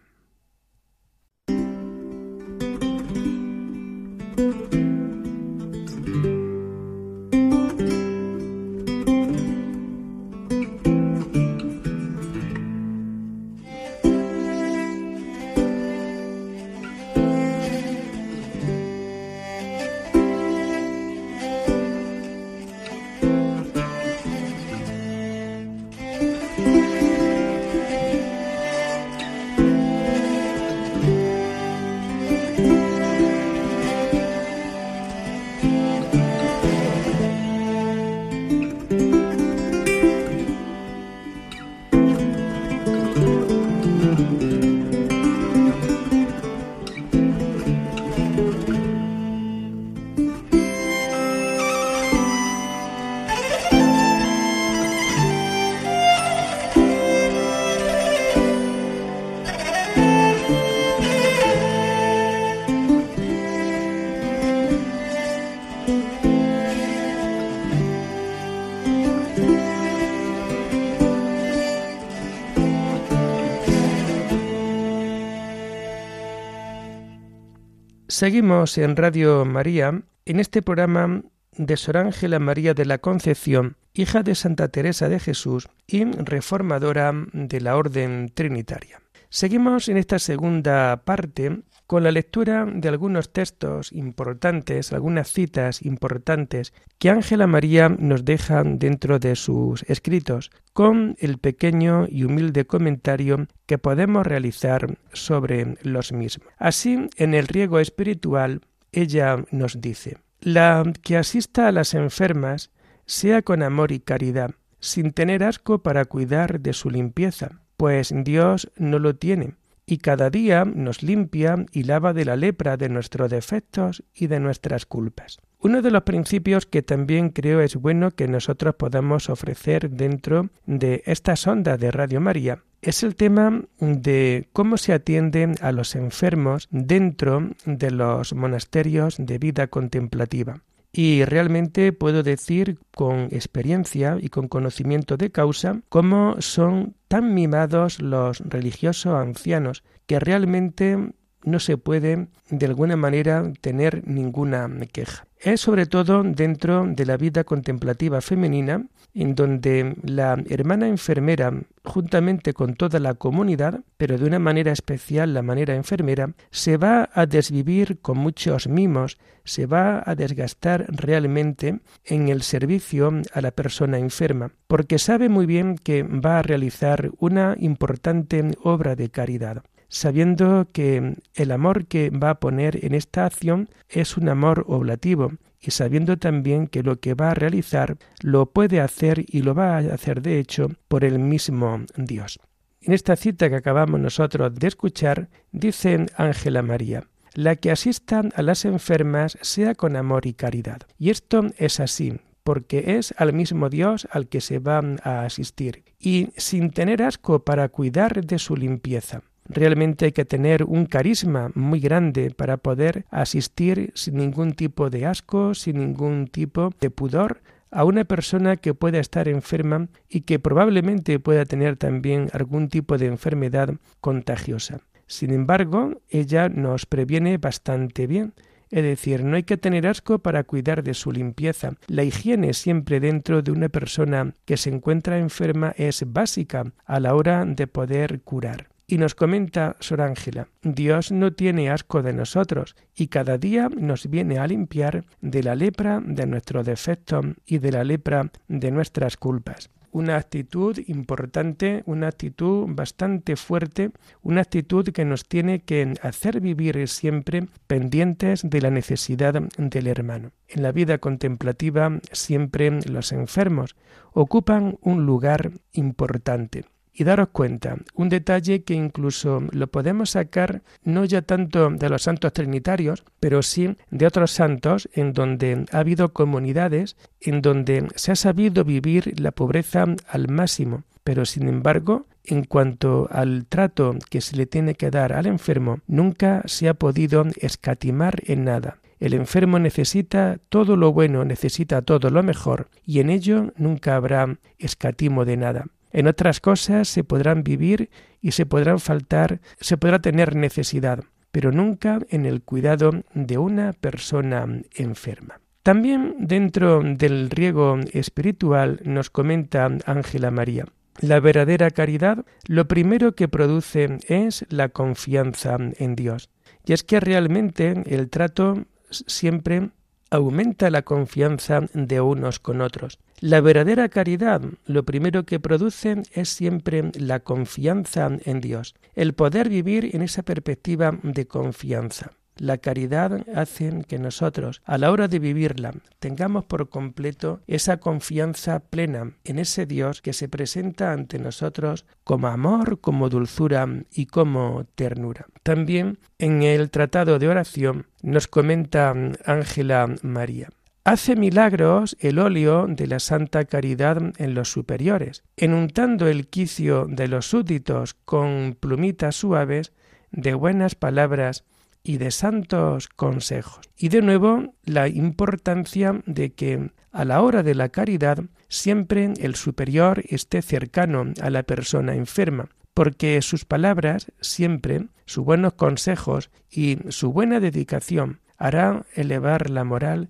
Seguimos 78.11 78.77
en 78.77 78.97
Radio 78.97 79.45
María, 79.45 80.01
en 80.25 80.39
este 80.41 80.61
programa 80.61 81.23
de 81.53 81.77
Sor 81.77 81.95
Ángela 81.95 82.39
María 82.39 82.73
de 82.73 82.83
la 82.83 82.97
Concepción, 82.97 83.77
hija 83.93 84.21
de 84.21 84.35
Santa 84.35 84.67
Teresa 84.67 85.07
de 85.07 85.17
Jesús 85.17 85.69
y 85.87 86.03
reformadora 86.03 87.13
de 87.31 87.61
la 87.61 87.77
Orden 87.77 88.29
Trinitaria. 88.33 89.01
Seguimos 89.29 89.87
en 89.87 89.95
esta 89.95 90.19
segunda 90.19 91.03
parte 91.05 91.61
con 91.91 92.05
la 92.05 92.11
lectura 92.13 92.65
de 92.73 92.87
algunos 92.87 93.33
textos 93.33 93.91
importantes, 93.91 94.93
algunas 94.93 95.29
citas 95.29 95.81
importantes 95.81 96.71
que 96.97 97.09
Ángela 97.09 97.47
María 97.47 97.89
nos 97.89 98.23
deja 98.23 98.63
dentro 98.63 99.19
de 99.19 99.35
sus 99.35 99.83
escritos, 99.89 100.51
con 100.71 101.17
el 101.19 101.37
pequeño 101.37 102.05
y 102.07 102.23
humilde 102.23 102.65
comentario 102.65 103.45
que 103.65 103.77
podemos 103.77 104.25
realizar 104.25 104.97
sobre 105.11 105.75
los 105.83 106.13
mismos. 106.13 106.47
Así, 106.57 107.09
en 107.17 107.33
el 107.33 107.49
riego 107.49 107.77
espiritual, 107.81 108.61
ella 108.93 109.43
nos 109.51 109.81
dice, 109.81 110.17
la 110.39 110.93
que 111.03 111.17
asista 111.17 111.67
a 111.67 111.73
las 111.73 111.93
enfermas 111.93 112.71
sea 113.05 113.41
con 113.41 113.63
amor 113.63 113.91
y 113.91 113.99
caridad, 113.99 114.51
sin 114.79 115.11
tener 115.11 115.43
asco 115.43 115.83
para 115.83 116.05
cuidar 116.05 116.61
de 116.61 116.71
su 116.71 116.89
limpieza, 116.89 117.59
pues 117.75 118.13
Dios 118.15 118.71
no 118.77 118.97
lo 118.97 119.17
tiene 119.17 119.55
y 119.85 119.97
cada 119.97 120.29
día 120.29 120.65
nos 120.65 121.03
limpia 121.03 121.65
y 121.71 121.83
lava 121.83 122.13
de 122.13 122.25
la 122.25 122.35
lepra 122.35 122.77
de 122.77 122.89
nuestros 122.89 123.29
defectos 123.29 124.03
y 124.13 124.27
de 124.27 124.39
nuestras 124.39 124.85
culpas. 124.85 125.39
Uno 125.59 125.81
de 125.81 125.91
los 125.91 126.03
principios 126.03 126.65
que 126.65 126.81
también 126.81 127.29
creo 127.29 127.61
es 127.61 127.75
bueno 127.75 128.11
que 128.11 128.27
nosotros 128.27 128.75
podamos 128.75 129.29
ofrecer 129.29 129.89
dentro 129.89 130.49
de 130.65 131.03
esta 131.05 131.35
sonda 131.35 131.77
de 131.77 131.91
Radio 131.91 132.19
María 132.19 132.63
es 132.81 133.03
el 133.03 133.15
tema 133.15 133.63
de 133.79 134.49
cómo 134.53 134.77
se 134.77 134.93
atiende 134.93 135.55
a 135.61 135.71
los 135.71 135.95
enfermos 135.95 136.67
dentro 136.71 137.51
de 137.65 137.91
los 137.91 138.33
monasterios 138.33 139.17
de 139.19 139.37
vida 139.37 139.67
contemplativa. 139.67 140.61
Y 140.93 141.23
realmente 141.23 141.93
puedo 141.93 142.21
decir 142.21 142.77
con 142.93 143.29
experiencia 143.31 144.17
y 144.19 144.27
con 144.27 144.49
conocimiento 144.49 145.15
de 145.15 145.31
causa 145.31 145.81
cómo 145.87 146.35
son 146.39 146.95
tan 147.07 147.33
mimados 147.33 148.01
los 148.01 148.39
religiosos 148.39 149.15
ancianos 149.15 149.83
que 150.05 150.19
realmente 150.19 150.97
no 151.43 151.59
se 151.59 151.77
puede 151.77 152.27
de 152.49 152.65
alguna 152.65 152.97
manera 152.97 153.51
tener 153.61 154.05
ninguna 154.05 154.69
queja. 154.91 155.27
Es 155.43 155.61
sobre 155.61 155.87
todo 155.87 156.21
dentro 156.21 156.85
de 156.85 157.03
la 157.03 157.17
vida 157.17 157.43
contemplativa 157.43 158.21
femenina 158.21 158.85
en 159.15 159.33
donde 159.33 159.95
la 160.03 160.37
hermana 160.47 160.87
enfermera, 160.87 161.51
juntamente 161.83 162.53
con 162.53 162.75
toda 162.75 162.99
la 162.99 163.15
comunidad, 163.15 163.81
pero 163.97 164.19
de 164.19 164.25
una 164.25 164.37
manera 164.37 164.71
especial 164.71 165.33
la 165.33 165.41
manera 165.41 165.73
enfermera, 165.75 166.35
se 166.51 166.77
va 166.77 167.09
a 167.11 167.25
desvivir 167.25 168.01
con 168.01 168.19
muchos 168.19 168.67
mimos, 168.67 169.17
se 169.43 169.65
va 169.65 170.03
a 170.05 170.13
desgastar 170.13 170.85
realmente 170.89 171.79
en 172.05 172.29
el 172.29 172.43
servicio 172.43 173.11
a 173.33 173.41
la 173.41 173.49
persona 173.49 173.97
enferma, 173.97 174.51
porque 174.67 174.99
sabe 174.99 175.27
muy 175.27 175.47
bien 175.47 175.75
que 175.75 176.03
va 176.03 176.37
a 176.37 176.43
realizar 176.43 177.09
una 177.17 177.55
importante 177.57 178.51
obra 178.61 178.95
de 178.95 179.09
caridad 179.09 179.63
sabiendo 179.91 180.67
que 180.71 181.17
el 181.35 181.51
amor 181.51 181.85
que 181.85 182.09
va 182.09 182.31
a 182.31 182.39
poner 182.39 182.83
en 182.85 182.95
esta 182.95 183.25
acción 183.25 183.69
es 183.89 184.15
un 184.15 184.29
amor 184.29 184.63
oblativo 184.67 185.33
y 185.59 185.71
sabiendo 185.71 186.17
también 186.17 186.67
que 186.67 186.81
lo 186.81 186.99
que 186.99 187.13
va 187.13 187.31
a 187.31 187.33
realizar 187.35 187.97
lo 188.21 188.47
puede 188.47 188.79
hacer 188.79 189.25
y 189.27 189.41
lo 189.41 189.53
va 189.53 189.75
a 189.75 189.79
hacer 189.79 190.21
de 190.21 190.39
hecho 190.39 190.69
por 190.87 191.03
el 191.03 191.19
mismo 191.19 191.81
Dios. 191.97 192.39
En 192.79 192.93
esta 192.93 193.17
cita 193.17 193.49
que 193.49 193.57
acabamos 193.57 193.99
nosotros 193.99 194.55
de 194.55 194.67
escuchar, 194.67 195.27
dice 195.51 196.05
Ángela 196.15 196.63
María, 196.63 197.03
la 197.33 197.57
que 197.57 197.69
asista 197.69 198.23
a 198.33 198.41
las 198.41 198.63
enfermas 198.63 199.37
sea 199.41 199.75
con 199.75 199.97
amor 199.97 200.25
y 200.25 200.33
caridad. 200.33 200.79
Y 200.97 201.09
esto 201.09 201.43
es 201.57 201.81
así, 201.81 202.13
porque 202.43 202.97
es 202.97 203.13
al 203.17 203.33
mismo 203.33 203.69
Dios 203.69 204.07
al 204.09 204.29
que 204.29 204.39
se 204.41 204.59
va 204.59 204.81
a 205.03 205.25
asistir, 205.25 205.83
y 205.99 206.29
sin 206.37 206.71
tener 206.71 207.03
asco 207.03 207.43
para 207.43 207.67
cuidar 207.69 208.25
de 208.25 208.39
su 208.39 208.55
limpieza. 208.55 209.21
Realmente 209.45 210.05
hay 210.05 210.11
que 210.11 210.25
tener 210.25 210.63
un 210.63 210.85
carisma 210.85 211.51
muy 211.55 211.79
grande 211.79 212.31
para 212.31 212.57
poder 212.57 213.05
asistir 213.09 213.91
sin 213.95 214.17
ningún 214.17 214.53
tipo 214.53 214.89
de 214.89 215.05
asco, 215.05 215.53
sin 215.53 215.79
ningún 215.79 216.27
tipo 216.27 216.71
de 216.79 216.89
pudor 216.89 217.41
a 217.71 217.85
una 217.85 218.03
persona 218.03 218.57
que 218.57 218.73
pueda 218.73 218.99
estar 218.99 219.27
enferma 219.27 219.87
y 220.09 220.21
que 220.21 220.39
probablemente 220.39 221.19
pueda 221.19 221.45
tener 221.45 221.77
también 221.77 222.29
algún 222.33 222.69
tipo 222.69 222.97
de 222.97 223.07
enfermedad 223.07 223.75
contagiosa. 224.01 224.81
Sin 225.07 225.31
embargo, 225.31 226.01
ella 226.09 226.49
nos 226.49 226.85
previene 226.85 227.37
bastante 227.37 228.07
bien. 228.07 228.33
Es 228.69 228.83
decir, 228.83 229.25
no 229.25 229.35
hay 229.35 229.43
que 229.43 229.57
tener 229.57 229.85
asco 229.85 230.19
para 230.19 230.45
cuidar 230.45 230.83
de 230.83 230.93
su 230.93 231.11
limpieza. 231.11 231.73
La 231.87 232.03
higiene 232.03 232.53
siempre 232.53 233.01
dentro 233.01 233.41
de 233.41 233.51
una 233.51 233.67
persona 233.67 234.33
que 234.45 234.55
se 234.55 234.69
encuentra 234.69 235.17
enferma 235.17 235.73
es 235.75 236.05
básica 236.07 236.71
a 236.85 236.99
la 237.01 237.15
hora 237.15 237.43
de 237.45 237.67
poder 237.67 238.21
curar. 238.21 238.70
Y 238.91 238.97
nos 238.97 239.15
comenta 239.15 239.77
Sor 239.79 240.01
Ángela, 240.01 240.49
Dios 240.63 241.13
no 241.13 241.31
tiene 241.31 241.69
asco 241.69 242.01
de 242.01 242.11
nosotros 242.11 242.75
y 242.93 243.07
cada 243.07 243.37
día 243.37 243.69
nos 243.69 244.09
viene 244.09 244.37
a 244.37 244.45
limpiar 244.47 245.05
de 245.21 245.43
la 245.43 245.55
lepra 245.55 246.01
de 246.05 246.25
nuestros 246.25 246.65
defectos 246.65 247.25
y 247.45 247.59
de 247.59 247.71
la 247.71 247.85
lepra 247.85 248.29
de 248.49 248.69
nuestras 248.69 249.15
culpas 249.15 249.69
una 249.93 250.15
actitud 250.15 250.77
importante, 250.87 251.83
una 251.85 252.07
actitud 252.07 252.65
bastante 252.69 253.35
fuerte, 253.35 253.91
una 254.21 254.41
actitud 254.41 254.89
que 254.89 255.03
nos 255.03 255.25
tiene 255.25 255.59
que 255.59 255.95
hacer 256.01 256.39
vivir 256.39 256.87
siempre 256.87 257.47
pendientes 257.67 258.41
de 258.43 258.61
la 258.61 258.71
necesidad 258.71 259.33
del 259.33 259.87
hermano. 259.87 260.31
En 260.47 260.63
la 260.63 260.71
vida 260.71 260.97
contemplativa 260.97 261.99
siempre 262.11 262.71
los 262.89 263.11
enfermos 263.11 263.75
ocupan 264.13 264.77
un 264.81 265.05
lugar 265.05 265.51
importante. 265.73 266.63
Y 266.93 267.05
daros 267.05 267.29
cuenta, 267.29 267.77
un 267.95 268.09
detalle 268.09 268.63
que 268.63 268.73
incluso 268.73 269.43
lo 269.51 269.67
podemos 269.67 270.11
sacar 270.11 270.61
no 270.83 271.05
ya 271.05 271.21
tanto 271.21 271.69
de 271.69 271.89
los 271.89 272.03
santos 272.03 272.33
trinitarios, 272.33 273.05
pero 273.19 273.41
sí 273.41 273.75
de 273.89 274.07
otros 274.07 274.31
santos 274.31 274.89
en 274.93 275.13
donde 275.13 275.65
ha 275.71 275.79
habido 275.79 276.11
comunidades 276.11 276.97
en 277.21 277.41
donde 277.41 277.87
se 277.95 278.11
ha 278.11 278.15
sabido 278.15 278.65
vivir 278.65 279.19
la 279.19 279.31
pobreza 279.31 279.85
al 280.07 280.27
máximo, 280.29 280.83
pero 281.03 281.25
sin 281.25 281.47
embargo, 281.47 282.07
en 282.23 282.43
cuanto 282.43 283.07
al 283.11 283.45
trato 283.45 283.95
que 284.09 284.21
se 284.21 284.35
le 284.35 284.45
tiene 284.45 284.75
que 284.75 284.91
dar 284.91 285.13
al 285.13 285.25
enfermo, 285.25 285.79
nunca 285.87 286.43
se 286.45 286.69
ha 286.69 286.73
podido 286.73 287.25
escatimar 287.37 288.21
en 288.25 288.43
nada. 288.45 288.79
El 288.99 289.15
enfermo 289.15 289.57
necesita 289.57 290.37
todo 290.49 290.77
lo 290.77 290.93
bueno, 290.93 291.25
necesita 291.25 291.81
todo 291.81 292.11
lo 292.11 292.21
mejor, 292.21 292.69
y 292.85 292.99
en 292.99 293.09
ello 293.09 293.51
nunca 293.57 293.95
habrá 293.95 294.37
escatimo 294.59 295.25
de 295.25 295.37
nada. 295.37 295.65
En 295.93 296.07
otras 296.07 296.39
cosas 296.39 296.87
se 296.87 297.03
podrán 297.03 297.43
vivir 297.43 297.89
y 298.21 298.31
se 298.31 298.45
podrán 298.45 298.79
faltar, 298.79 299.41
se 299.59 299.77
podrá 299.77 299.99
tener 299.99 300.35
necesidad, 300.35 301.03
pero 301.31 301.51
nunca 301.51 301.99
en 302.09 302.25
el 302.25 302.41
cuidado 302.41 303.03
de 303.13 303.37
una 303.37 303.73
persona 303.73 304.47
enferma. 304.75 305.39
También 305.63 306.15
dentro 306.19 306.81
del 306.83 307.29
riego 307.29 307.79
espiritual 307.93 308.81
nos 308.83 309.09
comenta 309.09 309.69
Ángela 309.85 310.31
María. 310.31 310.65
La 310.99 311.19
verdadera 311.19 311.69
caridad 311.69 312.25
lo 312.47 312.67
primero 312.67 313.15
que 313.15 313.27
produce 313.27 313.99
es 314.07 314.45
la 314.49 314.69
confianza 314.69 315.57
en 315.77 315.95
Dios. 315.95 316.29
Y 316.65 316.73
es 316.73 316.83
que 316.83 316.99
realmente 316.99 317.83
el 317.85 318.09
trato 318.09 318.65
siempre 318.89 319.69
aumenta 320.11 320.69
la 320.69 320.83
confianza 320.83 321.61
de 321.73 322.01
unos 322.01 322.39
con 322.39 322.61
otros. 322.61 322.99
La 323.19 323.41
verdadera 323.41 323.89
caridad 323.89 324.41
lo 324.65 324.83
primero 324.83 325.25
que 325.25 325.39
produce 325.39 326.03
es 326.13 326.29
siempre 326.29 326.91
la 326.95 327.21
confianza 327.21 328.09
en 328.25 328.41
Dios, 328.41 328.75
el 328.93 329.13
poder 329.13 329.49
vivir 329.49 329.95
en 329.95 330.03
esa 330.03 330.21
perspectiva 330.21 330.99
de 331.01 331.25
confianza. 331.25 332.11
La 332.41 332.57
caridad 332.57 333.23
hace 333.35 333.83
que 333.87 333.99
nosotros, 333.99 334.63
a 334.65 334.79
la 334.79 334.89
hora 334.89 335.07
de 335.07 335.19
vivirla, 335.19 335.75
tengamos 335.99 336.43
por 336.43 336.69
completo 336.69 337.41
esa 337.45 337.77
confianza 337.77 338.61
plena 338.61 339.11
en 339.23 339.37
ese 339.37 339.67
Dios 339.67 340.01
que 340.01 340.11
se 340.11 340.27
presenta 340.27 340.91
ante 340.91 341.19
nosotros 341.19 341.85
como 342.03 342.29
amor, 342.29 342.81
como 342.81 343.09
dulzura 343.09 343.67
y 343.93 344.07
como 344.07 344.65
ternura. 344.73 345.27
También 345.43 345.99
en 346.17 346.41
el 346.41 346.71
tratado 346.71 347.19
de 347.19 347.27
oración 347.27 347.85
nos 348.01 348.27
comenta 348.27 348.95
Ángela 349.23 349.93
María. 350.01 350.49
Hace 350.83 351.15
milagros 351.15 351.95
el 351.99 352.17
óleo 352.17 352.65
de 352.67 352.87
la 352.87 352.97
Santa 352.97 353.45
Caridad 353.45 354.01
en 354.17 354.33
los 354.33 354.51
superiores, 354.51 355.21
enuntando 355.37 356.07
el 356.07 356.27
quicio 356.27 356.87
de 356.89 357.07
los 357.07 357.27
súbditos 357.27 357.93
con 357.93 358.57
plumitas 358.59 359.15
suaves 359.17 359.73
de 360.09 360.33
buenas 360.33 360.73
palabras 360.73 361.45
y 361.83 361.97
de 361.97 362.11
santos 362.11 362.87
consejos. 362.87 363.61
Y 363.77 363.89
de 363.89 364.01
nuevo 364.01 364.53
la 364.63 364.87
importancia 364.87 366.01
de 366.05 366.33
que 366.33 366.71
a 366.91 367.05
la 367.05 367.21
hora 367.21 367.43
de 367.43 367.55
la 367.55 367.69
caridad 367.69 368.19
siempre 368.47 369.13
el 369.19 369.35
superior 369.35 370.03
esté 370.09 370.41
cercano 370.41 371.13
a 371.21 371.29
la 371.29 371.43
persona 371.43 371.95
enferma, 371.95 372.49
porque 372.73 373.21
sus 373.21 373.45
palabras 373.45 374.11
siempre, 374.21 374.87
sus 375.05 375.23
buenos 375.23 375.53
consejos 375.53 376.29
y 376.49 376.77
su 376.89 377.11
buena 377.11 377.39
dedicación 377.39 378.19
hará 378.37 378.85
elevar 378.95 379.49
la 379.49 379.63
moral 379.63 380.09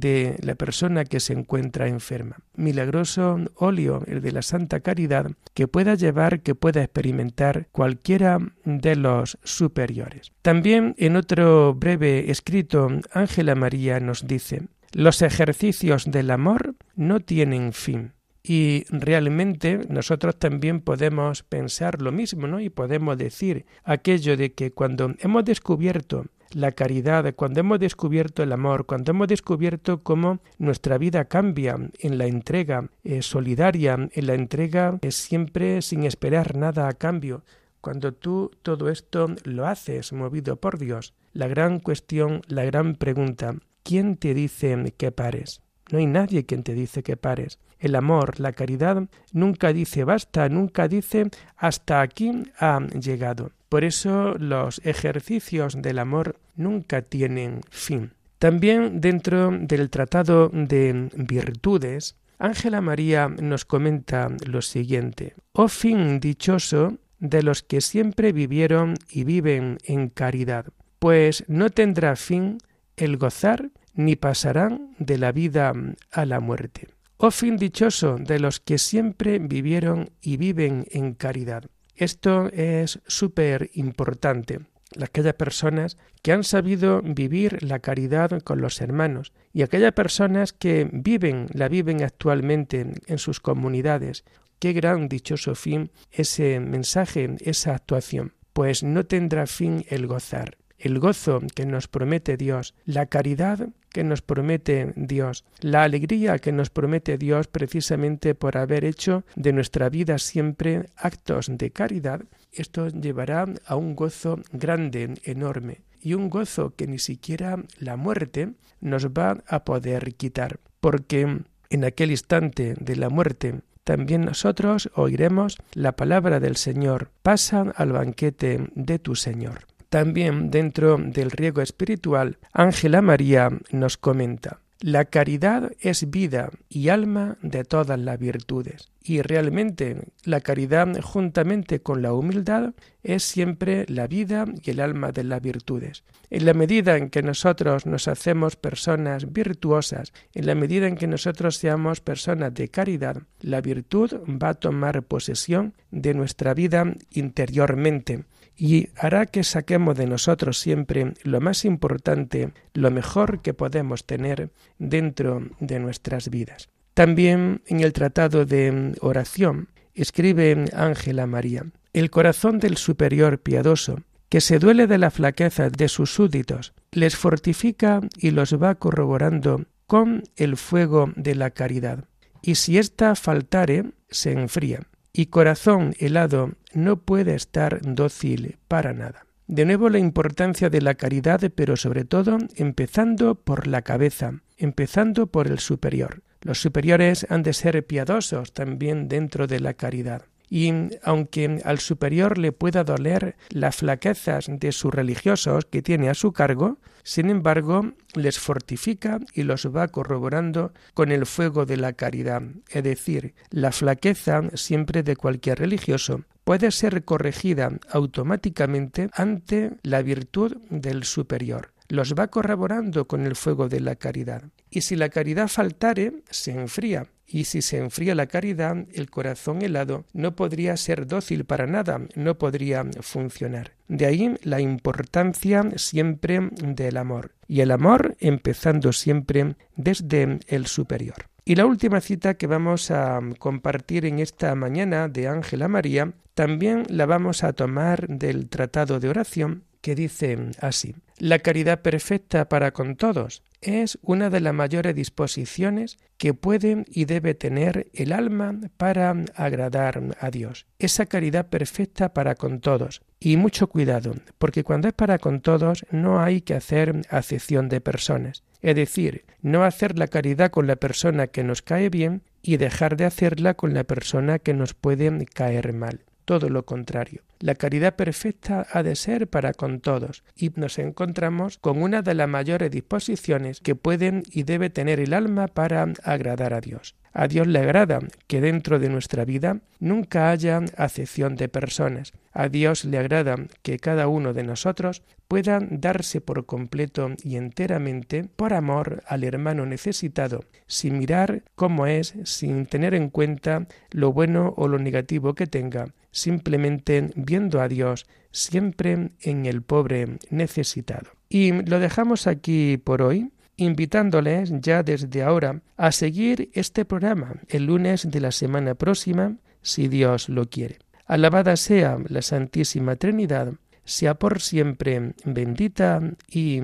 de 0.00 0.36
la 0.42 0.54
persona 0.54 1.04
que 1.04 1.20
se 1.20 1.34
encuentra 1.34 1.88
enferma. 1.88 2.38
Milagroso 2.54 3.38
óleo, 3.54 4.02
el 4.06 4.22
de 4.22 4.32
la 4.32 4.42
Santa 4.42 4.80
Caridad, 4.80 5.32
que 5.54 5.68
pueda 5.68 5.94
llevar, 5.94 6.40
que 6.40 6.54
pueda 6.54 6.82
experimentar 6.82 7.68
cualquiera 7.72 8.38
de 8.64 8.96
los 8.96 9.38
superiores. 9.42 10.32
También 10.42 10.94
en 10.98 11.16
otro 11.16 11.74
breve 11.74 12.30
escrito, 12.30 12.88
Ángela 13.12 13.54
María 13.54 14.00
nos 14.00 14.26
dice, 14.26 14.62
los 14.92 15.22
ejercicios 15.22 16.10
del 16.10 16.30
amor 16.30 16.74
no 16.96 17.20
tienen 17.20 17.72
fin. 17.72 18.12
Y 18.42 18.84
realmente 18.90 19.80
nosotros 19.88 20.36
también 20.36 20.80
podemos 20.80 21.44
pensar 21.44 22.02
lo 22.02 22.10
mismo, 22.10 22.48
¿no? 22.48 22.58
Y 22.60 22.70
podemos 22.70 23.16
decir 23.16 23.66
aquello 23.84 24.36
de 24.36 24.52
que 24.52 24.72
cuando 24.72 25.14
hemos 25.20 25.44
descubierto 25.44 26.26
la 26.54 26.72
caridad, 26.72 27.34
cuando 27.34 27.60
hemos 27.60 27.78
descubierto 27.78 28.42
el 28.42 28.52
amor, 28.52 28.86
cuando 28.86 29.10
hemos 29.10 29.28
descubierto 29.28 30.02
cómo 30.02 30.40
nuestra 30.58 30.98
vida 30.98 31.24
cambia 31.26 31.76
en 31.98 32.18
la 32.18 32.26
entrega 32.26 32.88
eh, 33.04 33.22
solidaria, 33.22 34.08
en 34.12 34.26
la 34.26 34.34
entrega 34.34 34.98
eh, 35.02 35.10
siempre 35.10 35.82
sin 35.82 36.04
esperar 36.04 36.56
nada 36.56 36.88
a 36.88 36.92
cambio, 36.92 37.44
cuando 37.80 38.12
tú 38.12 38.50
todo 38.62 38.88
esto 38.88 39.34
lo 39.44 39.66
haces 39.66 40.12
movido 40.12 40.56
por 40.56 40.78
Dios, 40.78 41.14
la 41.32 41.48
gran 41.48 41.80
cuestión, 41.80 42.42
la 42.46 42.64
gran 42.64 42.94
pregunta, 42.94 43.54
¿quién 43.82 44.16
te 44.16 44.34
dice 44.34 44.94
que 44.96 45.10
pares? 45.10 45.62
No 45.90 45.98
hay 45.98 46.06
nadie 46.06 46.46
quien 46.46 46.62
te 46.62 46.74
dice 46.74 47.02
que 47.02 47.16
pares. 47.16 47.58
El 47.78 47.96
amor, 47.96 48.38
la 48.38 48.52
caridad, 48.52 49.08
nunca 49.32 49.72
dice 49.72 50.04
basta, 50.04 50.48
nunca 50.48 50.88
dice 50.88 51.28
hasta 51.56 52.00
aquí 52.00 52.44
ha 52.58 52.80
llegado. 52.98 53.50
Por 53.72 53.84
eso 53.84 54.34
los 54.38 54.82
ejercicios 54.84 55.80
del 55.80 55.98
amor 55.98 56.36
nunca 56.56 57.00
tienen 57.00 57.62
fin. 57.70 58.12
También 58.38 59.00
dentro 59.00 59.50
del 59.50 59.88
Tratado 59.88 60.50
de 60.52 61.08
Virtudes, 61.16 62.16
Ángela 62.38 62.82
María 62.82 63.28
nos 63.28 63.64
comenta 63.64 64.28
lo 64.44 64.60
siguiente. 64.60 65.36
Oh 65.52 65.68
fin 65.68 66.20
dichoso 66.20 66.98
de 67.18 67.42
los 67.42 67.62
que 67.62 67.80
siempre 67.80 68.32
vivieron 68.32 68.92
y 69.08 69.24
viven 69.24 69.78
en 69.84 70.10
caridad, 70.10 70.66
pues 70.98 71.42
no 71.48 71.70
tendrá 71.70 72.14
fin 72.14 72.58
el 72.98 73.16
gozar 73.16 73.70
ni 73.94 74.16
pasarán 74.16 74.94
de 74.98 75.16
la 75.16 75.32
vida 75.32 75.72
a 76.10 76.26
la 76.26 76.40
muerte. 76.40 76.88
Oh 77.16 77.30
fin 77.30 77.56
dichoso 77.56 78.18
de 78.18 78.38
los 78.38 78.60
que 78.60 78.76
siempre 78.76 79.38
vivieron 79.38 80.10
y 80.20 80.36
viven 80.36 80.84
en 80.90 81.14
caridad, 81.14 81.70
esto 81.96 82.48
es 82.52 83.00
súper 83.06 83.70
importante. 83.74 84.60
Aquellas 85.00 85.34
personas 85.34 85.96
que 86.22 86.32
han 86.32 86.44
sabido 86.44 87.00
vivir 87.02 87.62
la 87.62 87.78
caridad 87.78 88.42
con 88.42 88.60
los 88.60 88.80
hermanos 88.80 89.32
y 89.52 89.62
aquellas 89.62 89.92
personas 89.92 90.52
que 90.52 90.88
viven, 90.92 91.46
la 91.52 91.68
viven 91.68 92.02
actualmente 92.02 92.86
en 93.06 93.18
sus 93.18 93.40
comunidades. 93.40 94.24
Qué 94.58 94.72
gran 94.72 95.08
dichoso 95.08 95.54
fin 95.54 95.90
ese 96.10 96.60
mensaje, 96.60 97.36
esa 97.40 97.74
actuación. 97.74 98.34
Pues 98.52 98.82
no 98.82 99.06
tendrá 99.06 99.46
fin 99.46 99.84
el 99.88 100.06
gozar 100.06 100.58
el 100.82 100.98
gozo 100.98 101.40
que 101.54 101.64
nos 101.64 101.86
promete 101.86 102.36
Dios, 102.36 102.74
la 102.84 103.06
caridad 103.06 103.68
que 103.90 104.02
nos 104.02 104.20
promete 104.20 104.92
Dios, 104.96 105.44
la 105.60 105.84
alegría 105.84 106.38
que 106.38 106.50
nos 106.50 106.70
promete 106.70 107.18
Dios 107.18 107.46
precisamente 107.46 108.34
por 108.34 108.56
haber 108.56 108.84
hecho 108.84 109.24
de 109.36 109.52
nuestra 109.52 109.88
vida 109.88 110.18
siempre 110.18 110.86
actos 110.96 111.46
de 111.48 111.70
caridad, 111.70 112.22
esto 112.50 112.88
llevará 112.88 113.46
a 113.64 113.76
un 113.76 113.94
gozo 113.94 114.40
grande, 114.50 115.14
enorme, 115.22 115.82
y 116.00 116.14
un 116.14 116.28
gozo 116.28 116.74
que 116.74 116.88
ni 116.88 116.98
siquiera 116.98 117.62
la 117.78 117.96
muerte 117.96 118.54
nos 118.80 119.06
va 119.06 119.38
a 119.46 119.64
poder 119.64 120.14
quitar, 120.14 120.58
porque 120.80 121.42
en 121.70 121.84
aquel 121.84 122.10
instante 122.10 122.74
de 122.80 122.96
la 122.96 123.08
muerte 123.08 123.60
también 123.84 124.24
nosotros 124.24 124.90
oiremos 124.94 125.58
la 125.74 125.92
palabra 125.92 126.40
del 126.40 126.56
Señor, 126.56 127.10
pasa 127.22 127.72
al 127.76 127.92
banquete 127.92 128.68
de 128.74 128.98
tu 128.98 129.14
Señor. 129.14 129.71
También 129.92 130.50
dentro 130.50 130.96
del 130.96 131.30
riego 131.30 131.60
espiritual, 131.60 132.38
Ángela 132.54 133.02
María 133.02 133.50
nos 133.72 133.98
comenta, 133.98 134.60
la 134.80 135.04
caridad 135.04 135.72
es 135.80 136.10
vida 136.10 136.48
y 136.70 136.88
alma 136.88 137.36
de 137.42 137.62
todas 137.64 138.00
las 138.00 138.18
virtudes. 138.18 138.90
Y 139.02 139.20
realmente 139.20 139.98
la 140.24 140.40
caridad 140.40 140.98
juntamente 141.02 141.80
con 141.80 142.00
la 142.00 142.14
humildad 142.14 142.72
es 143.02 143.22
siempre 143.22 143.84
la 143.86 144.06
vida 144.06 144.46
y 144.62 144.70
el 144.70 144.80
alma 144.80 145.12
de 145.12 145.24
las 145.24 145.42
virtudes. 145.42 146.04
En 146.30 146.46
la 146.46 146.54
medida 146.54 146.96
en 146.96 147.10
que 147.10 147.22
nosotros 147.22 147.84
nos 147.84 148.08
hacemos 148.08 148.56
personas 148.56 149.30
virtuosas, 149.30 150.14
en 150.32 150.46
la 150.46 150.54
medida 150.54 150.86
en 150.86 150.96
que 150.96 151.06
nosotros 151.06 151.56
seamos 151.56 152.00
personas 152.00 152.54
de 152.54 152.70
caridad, 152.70 153.24
la 153.40 153.60
virtud 153.60 154.10
va 154.42 154.48
a 154.48 154.54
tomar 154.54 155.02
posesión 155.02 155.74
de 155.90 156.14
nuestra 156.14 156.54
vida 156.54 156.96
interiormente 157.10 158.24
y 158.56 158.88
hará 158.96 159.26
que 159.26 159.44
saquemos 159.44 159.96
de 159.96 160.06
nosotros 160.06 160.58
siempre 160.58 161.14
lo 161.22 161.40
más 161.40 161.64
importante, 161.64 162.52
lo 162.74 162.90
mejor 162.90 163.40
que 163.40 163.54
podemos 163.54 164.04
tener 164.04 164.50
dentro 164.78 165.48
de 165.60 165.78
nuestras 165.78 166.28
vidas. 166.28 166.68
También 166.94 167.62
en 167.66 167.80
el 167.80 167.92
tratado 167.92 168.44
de 168.44 168.94
oración 169.00 169.68
escribe 169.94 170.66
Ángela 170.74 171.26
María, 171.26 171.66
el 171.92 172.10
corazón 172.10 172.58
del 172.58 172.76
superior 172.76 173.38
piadoso, 173.38 174.00
que 174.28 174.40
se 174.40 174.58
duele 174.58 174.86
de 174.86 174.98
la 174.98 175.10
flaqueza 175.10 175.68
de 175.68 175.88
sus 175.88 176.14
súbditos, 176.14 176.72
les 176.90 177.16
fortifica 177.16 178.00
y 178.16 178.30
los 178.30 178.54
va 178.54 178.74
corroborando 178.76 179.66
con 179.86 180.22
el 180.36 180.56
fuego 180.56 181.12
de 181.16 181.34
la 181.34 181.50
caridad. 181.50 182.04
Y 182.40 182.54
si 182.54 182.78
ésta 182.78 183.14
faltare, 183.14 183.92
se 184.08 184.32
enfría 184.32 184.86
y 185.12 185.26
corazón 185.26 185.94
helado 185.98 186.52
no 186.74 186.96
puede 187.00 187.34
estar 187.34 187.80
dócil 187.82 188.58
para 188.68 188.92
nada. 188.92 189.26
De 189.46 189.64
nuevo 189.64 189.88
la 189.88 189.98
importancia 189.98 190.70
de 190.70 190.80
la 190.80 190.94
caridad, 190.94 191.40
pero 191.54 191.76
sobre 191.76 192.04
todo 192.04 192.38
empezando 192.56 193.34
por 193.34 193.66
la 193.66 193.82
cabeza, 193.82 194.40
empezando 194.56 195.26
por 195.26 195.46
el 195.46 195.58
superior. 195.58 196.22
Los 196.40 196.60
superiores 196.60 197.26
han 197.28 197.42
de 197.42 197.52
ser 197.52 197.86
piadosos 197.86 198.52
también 198.52 199.08
dentro 199.08 199.46
de 199.46 199.60
la 199.60 199.74
caridad 199.74 200.22
y 200.52 200.70
aunque 201.02 201.62
al 201.64 201.78
superior 201.78 202.36
le 202.36 202.52
pueda 202.52 202.84
doler 202.84 203.36
las 203.48 203.76
flaquezas 203.76 204.50
de 204.50 204.72
sus 204.72 204.92
religiosos 204.92 205.64
que 205.64 205.80
tiene 205.80 206.10
a 206.10 206.14
su 206.14 206.34
cargo, 206.34 206.76
sin 207.04 207.30
embargo, 207.30 207.94
les 208.14 208.38
fortifica 208.38 209.18
y 209.32 209.44
los 209.44 209.64
va 209.74 209.88
corroborando 209.88 210.74
con 210.92 211.10
el 211.10 211.24
fuego 211.24 211.64
de 211.64 211.78
la 211.78 211.94
caridad, 211.94 212.42
es 212.68 212.84
decir, 212.84 213.34
la 213.48 213.72
flaqueza 213.72 214.42
siempre 214.52 215.02
de 215.02 215.16
cualquier 215.16 215.58
religioso 215.58 216.24
puede 216.44 216.70
ser 216.70 217.04
corregida 217.04 217.70
automáticamente 217.90 219.08
ante 219.12 219.72
la 219.82 220.02
virtud 220.02 220.56
del 220.70 221.04
superior 221.04 221.72
los 221.92 222.14
va 222.14 222.28
corroborando 222.28 223.06
con 223.06 223.26
el 223.26 223.36
fuego 223.36 223.68
de 223.68 223.78
la 223.78 223.96
caridad. 223.96 224.44
Y 224.70 224.80
si 224.80 224.96
la 224.96 225.10
caridad 225.10 225.48
faltare, 225.48 226.22
se 226.30 226.52
enfría, 226.52 227.06
y 227.26 227.44
si 227.44 227.60
se 227.60 227.76
enfría 227.76 228.14
la 228.14 228.28
caridad, 228.28 228.86
el 228.94 229.10
corazón 229.10 229.60
helado 229.60 230.06
no 230.14 230.34
podría 230.34 230.74
ser 230.78 231.06
dócil 231.06 231.44
para 231.44 231.66
nada, 231.66 232.00
no 232.14 232.38
podría 232.38 232.82
funcionar. 233.00 233.72
De 233.88 234.06
ahí 234.06 234.34
la 234.42 234.62
importancia 234.62 235.64
siempre 235.76 236.48
del 236.62 236.96
amor, 236.96 237.32
y 237.46 237.60
el 237.60 237.70
amor 237.70 238.16
empezando 238.20 238.94
siempre 238.94 239.56
desde 239.76 240.40
el 240.46 240.66
superior. 240.66 241.31
Y 241.44 241.56
la 241.56 241.66
última 241.66 242.00
cita 242.00 242.34
que 242.34 242.46
vamos 242.46 242.92
a 242.92 243.20
compartir 243.38 244.06
en 244.06 244.20
esta 244.20 244.54
mañana 244.54 245.08
de 245.08 245.26
Ángela 245.26 245.66
María, 245.66 246.12
también 246.34 246.84
la 246.88 247.04
vamos 247.04 247.42
a 247.42 247.52
tomar 247.52 248.06
del 248.06 248.48
Tratado 248.48 249.00
de 249.00 249.08
Oración, 249.08 249.64
que 249.82 249.94
dice 249.94 250.38
así, 250.60 250.94
La 251.18 251.40
caridad 251.40 251.82
perfecta 251.82 252.48
para 252.48 252.70
con 252.70 252.96
todos 252.96 253.42
es 253.60 253.98
una 254.02 254.30
de 254.30 254.40
las 254.40 254.54
mayores 254.54 254.94
disposiciones 254.94 255.98
que 256.16 256.34
puede 256.34 256.84
y 256.88 257.04
debe 257.04 257.34
tener 257.34 257.90
el 257.92 258.12
alma 258.12 258.58
para 258.76 259.14
agradar 259.34 260.16
a 260.18 260.30
Dios. 260.30 260.66
Esa 260.78 261.06
caridad 261.06 261.48
perfecta 261.48 262.12
para 262.12 262.34
con 262.34 262.60
todos. 262.60 263.02
Y 263.20 263.36
mucho 263.36 263.68
cuidado, 263.68 264.14
porque 264.38 264.64
cuando 264.64 264.88
es 264.88 264.94
para 264.94 265.18
con 265.18 265.40
todos 265.40 265.84
no 265.90 266.20
hay 266.20 266.40
que 266.40 266.54
hacer 266.54 267.02
acepción 267.10 267.68
de 267.68 267.80
personas. 267.80 268.42
Es 268.62 268.76
decir, 268.76 269.24
no 269.42 269.64
hacer 269.64 269.98
la 269.98 270.08
caridad 270.08 270.50
con 270.50 270.66
la 270.66 270.76
persona 270.76 271.26
que 271.26 271.44
nos 271.44 271.62
cae 271.62 271.88
bien 271.88 272.22
y 272.42 272.56
dejar 272.56 272.96
de 272.96 273.04
hacerla 273.04 273.54
con 273.54 273.74
la 273.74 273.84
persona 273.84 274.38
que 274.38 274.54
nos 274.54 274.74
puede 274.74 275.26
caer 275.26 275.72
mal 275.72 276.04
todo 276.24 276.48
lo 276.48 276.64
contrario. 276.64 277.22
La 277.40 277.54
caridad 277.54 277.96
perfecta 277.96 278.66
ha 278.72 278.82
de 278.82 278.96
ser 278.96 279.28
para 279.28 279.52
con 279.52 279.80
todos, 279.80 280.24
y 280.36 280.50
nos 280.56 280.78
encontramos 280.78 281.58
con 281.58 281.82
una 281.82 282.02
de 282.02 282.14
las 282.14 282.28
mayores 282.28 282.70
disposiciones 282.70 283.60
que 283.60 283.74
pueden 283.74 284.22
y 284.30 284.44
debe 284.44 284.70
tener 284.70 285.00
el 285.00 285.14
alma 285.14 285.48
para 285.48 285.86
agradar 286.04 286.54
a 286.54 286.60
Dios. 286.60 286.94
A 287.12 287.28
Dios 287.28 287.46
le 287.46 287.58
agrada 287.58 288.00
que 288.26 288.40
dentro 288.40 288.78
de 288.78 288.88
nuestra 288.88 289.24
vida 289.24 289.60
nunca 289.80 290.30
haya 290.30 290.60
acepción 290.76 291.36
de 291.36 291.48
personas. 291.48 292.12
A 292.32 292.48
Dios 292.48 292.84
le 292.84 292.98
agrada 292.98 293.36
que 293.62 293.78
cada 293.78 294.08
uno 294.08 294.32
de 294.32 294.42
nosotros 294.42 295.02
pueda 295.28 295.60
darse 295.60 296.20
por 296.20 296.46
completo 296.46 297.10
y 297.22 297.36
enteramente 297.36 298.24
por 298.24 298.54
amor 298.54 299.02
al 299.06 299.24
hermano 299.24 299.66
necesitado, 299.66 300.44
sin 300.66 300.98
mirar 300.98 301.42
cómo 301.54 301.86
es, 301.86 302.14
sin 302.24 302.66
tener 302.66 302.94
en 302.94 303.10
cuenta 303.10 303.66
lo 303.90 304.12
bueno 304.12 304.54
o 304.56 304.68
lo 304.68 304.78
negativo 304.78 305.34
que 305.34 305.46
tenga, 305.46 305.88
simplemente 306.10 307.10
viendo 307.14 307.60
a 307.60 307.68
Dios 307.68 308.06
siempre 308.30 309.10
en 309.20 309.46
el 309.46 309.62
pobre 309.62 310.18
necesitado. 310.30 311.10
Y 311.28 311.52
lo 311.52 311.78
dejamos 311.78 312.26
aquí 312.26 312.78
por 312.78 313.02
hoy 313.02 313.30
invitándoles 313.62 314.52
ya 314.60 314.82
desde 314.82 315.22
ahora 315.22 315.62
a 315.76 315.92
seguir 315.92 316.50
este 316.52 316.84
programa 316.84 317.36
el 317.48 317.66
lunes 317.66 318.10
de 318.10 318.20
la 318.20 318.32
semana 318.32 318.74
próxima, 318.74 319.36
si 319.62 319.88
Dios 319.88 320.28
lo 320.28 320.48
quiere. 320.48 320.78
Alabada 321.06 321.56
sea 321.56 321.98
la 322.08 322.22
Santísima 322.22 322.96
Trinidad, 322.96 323.54
sea 323.84 324.14
por 324.14 324.40
siempre 324.40 325.14
bendita 325.24 326.00
y 326.28 326.60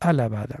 alabada. 0.00 0.60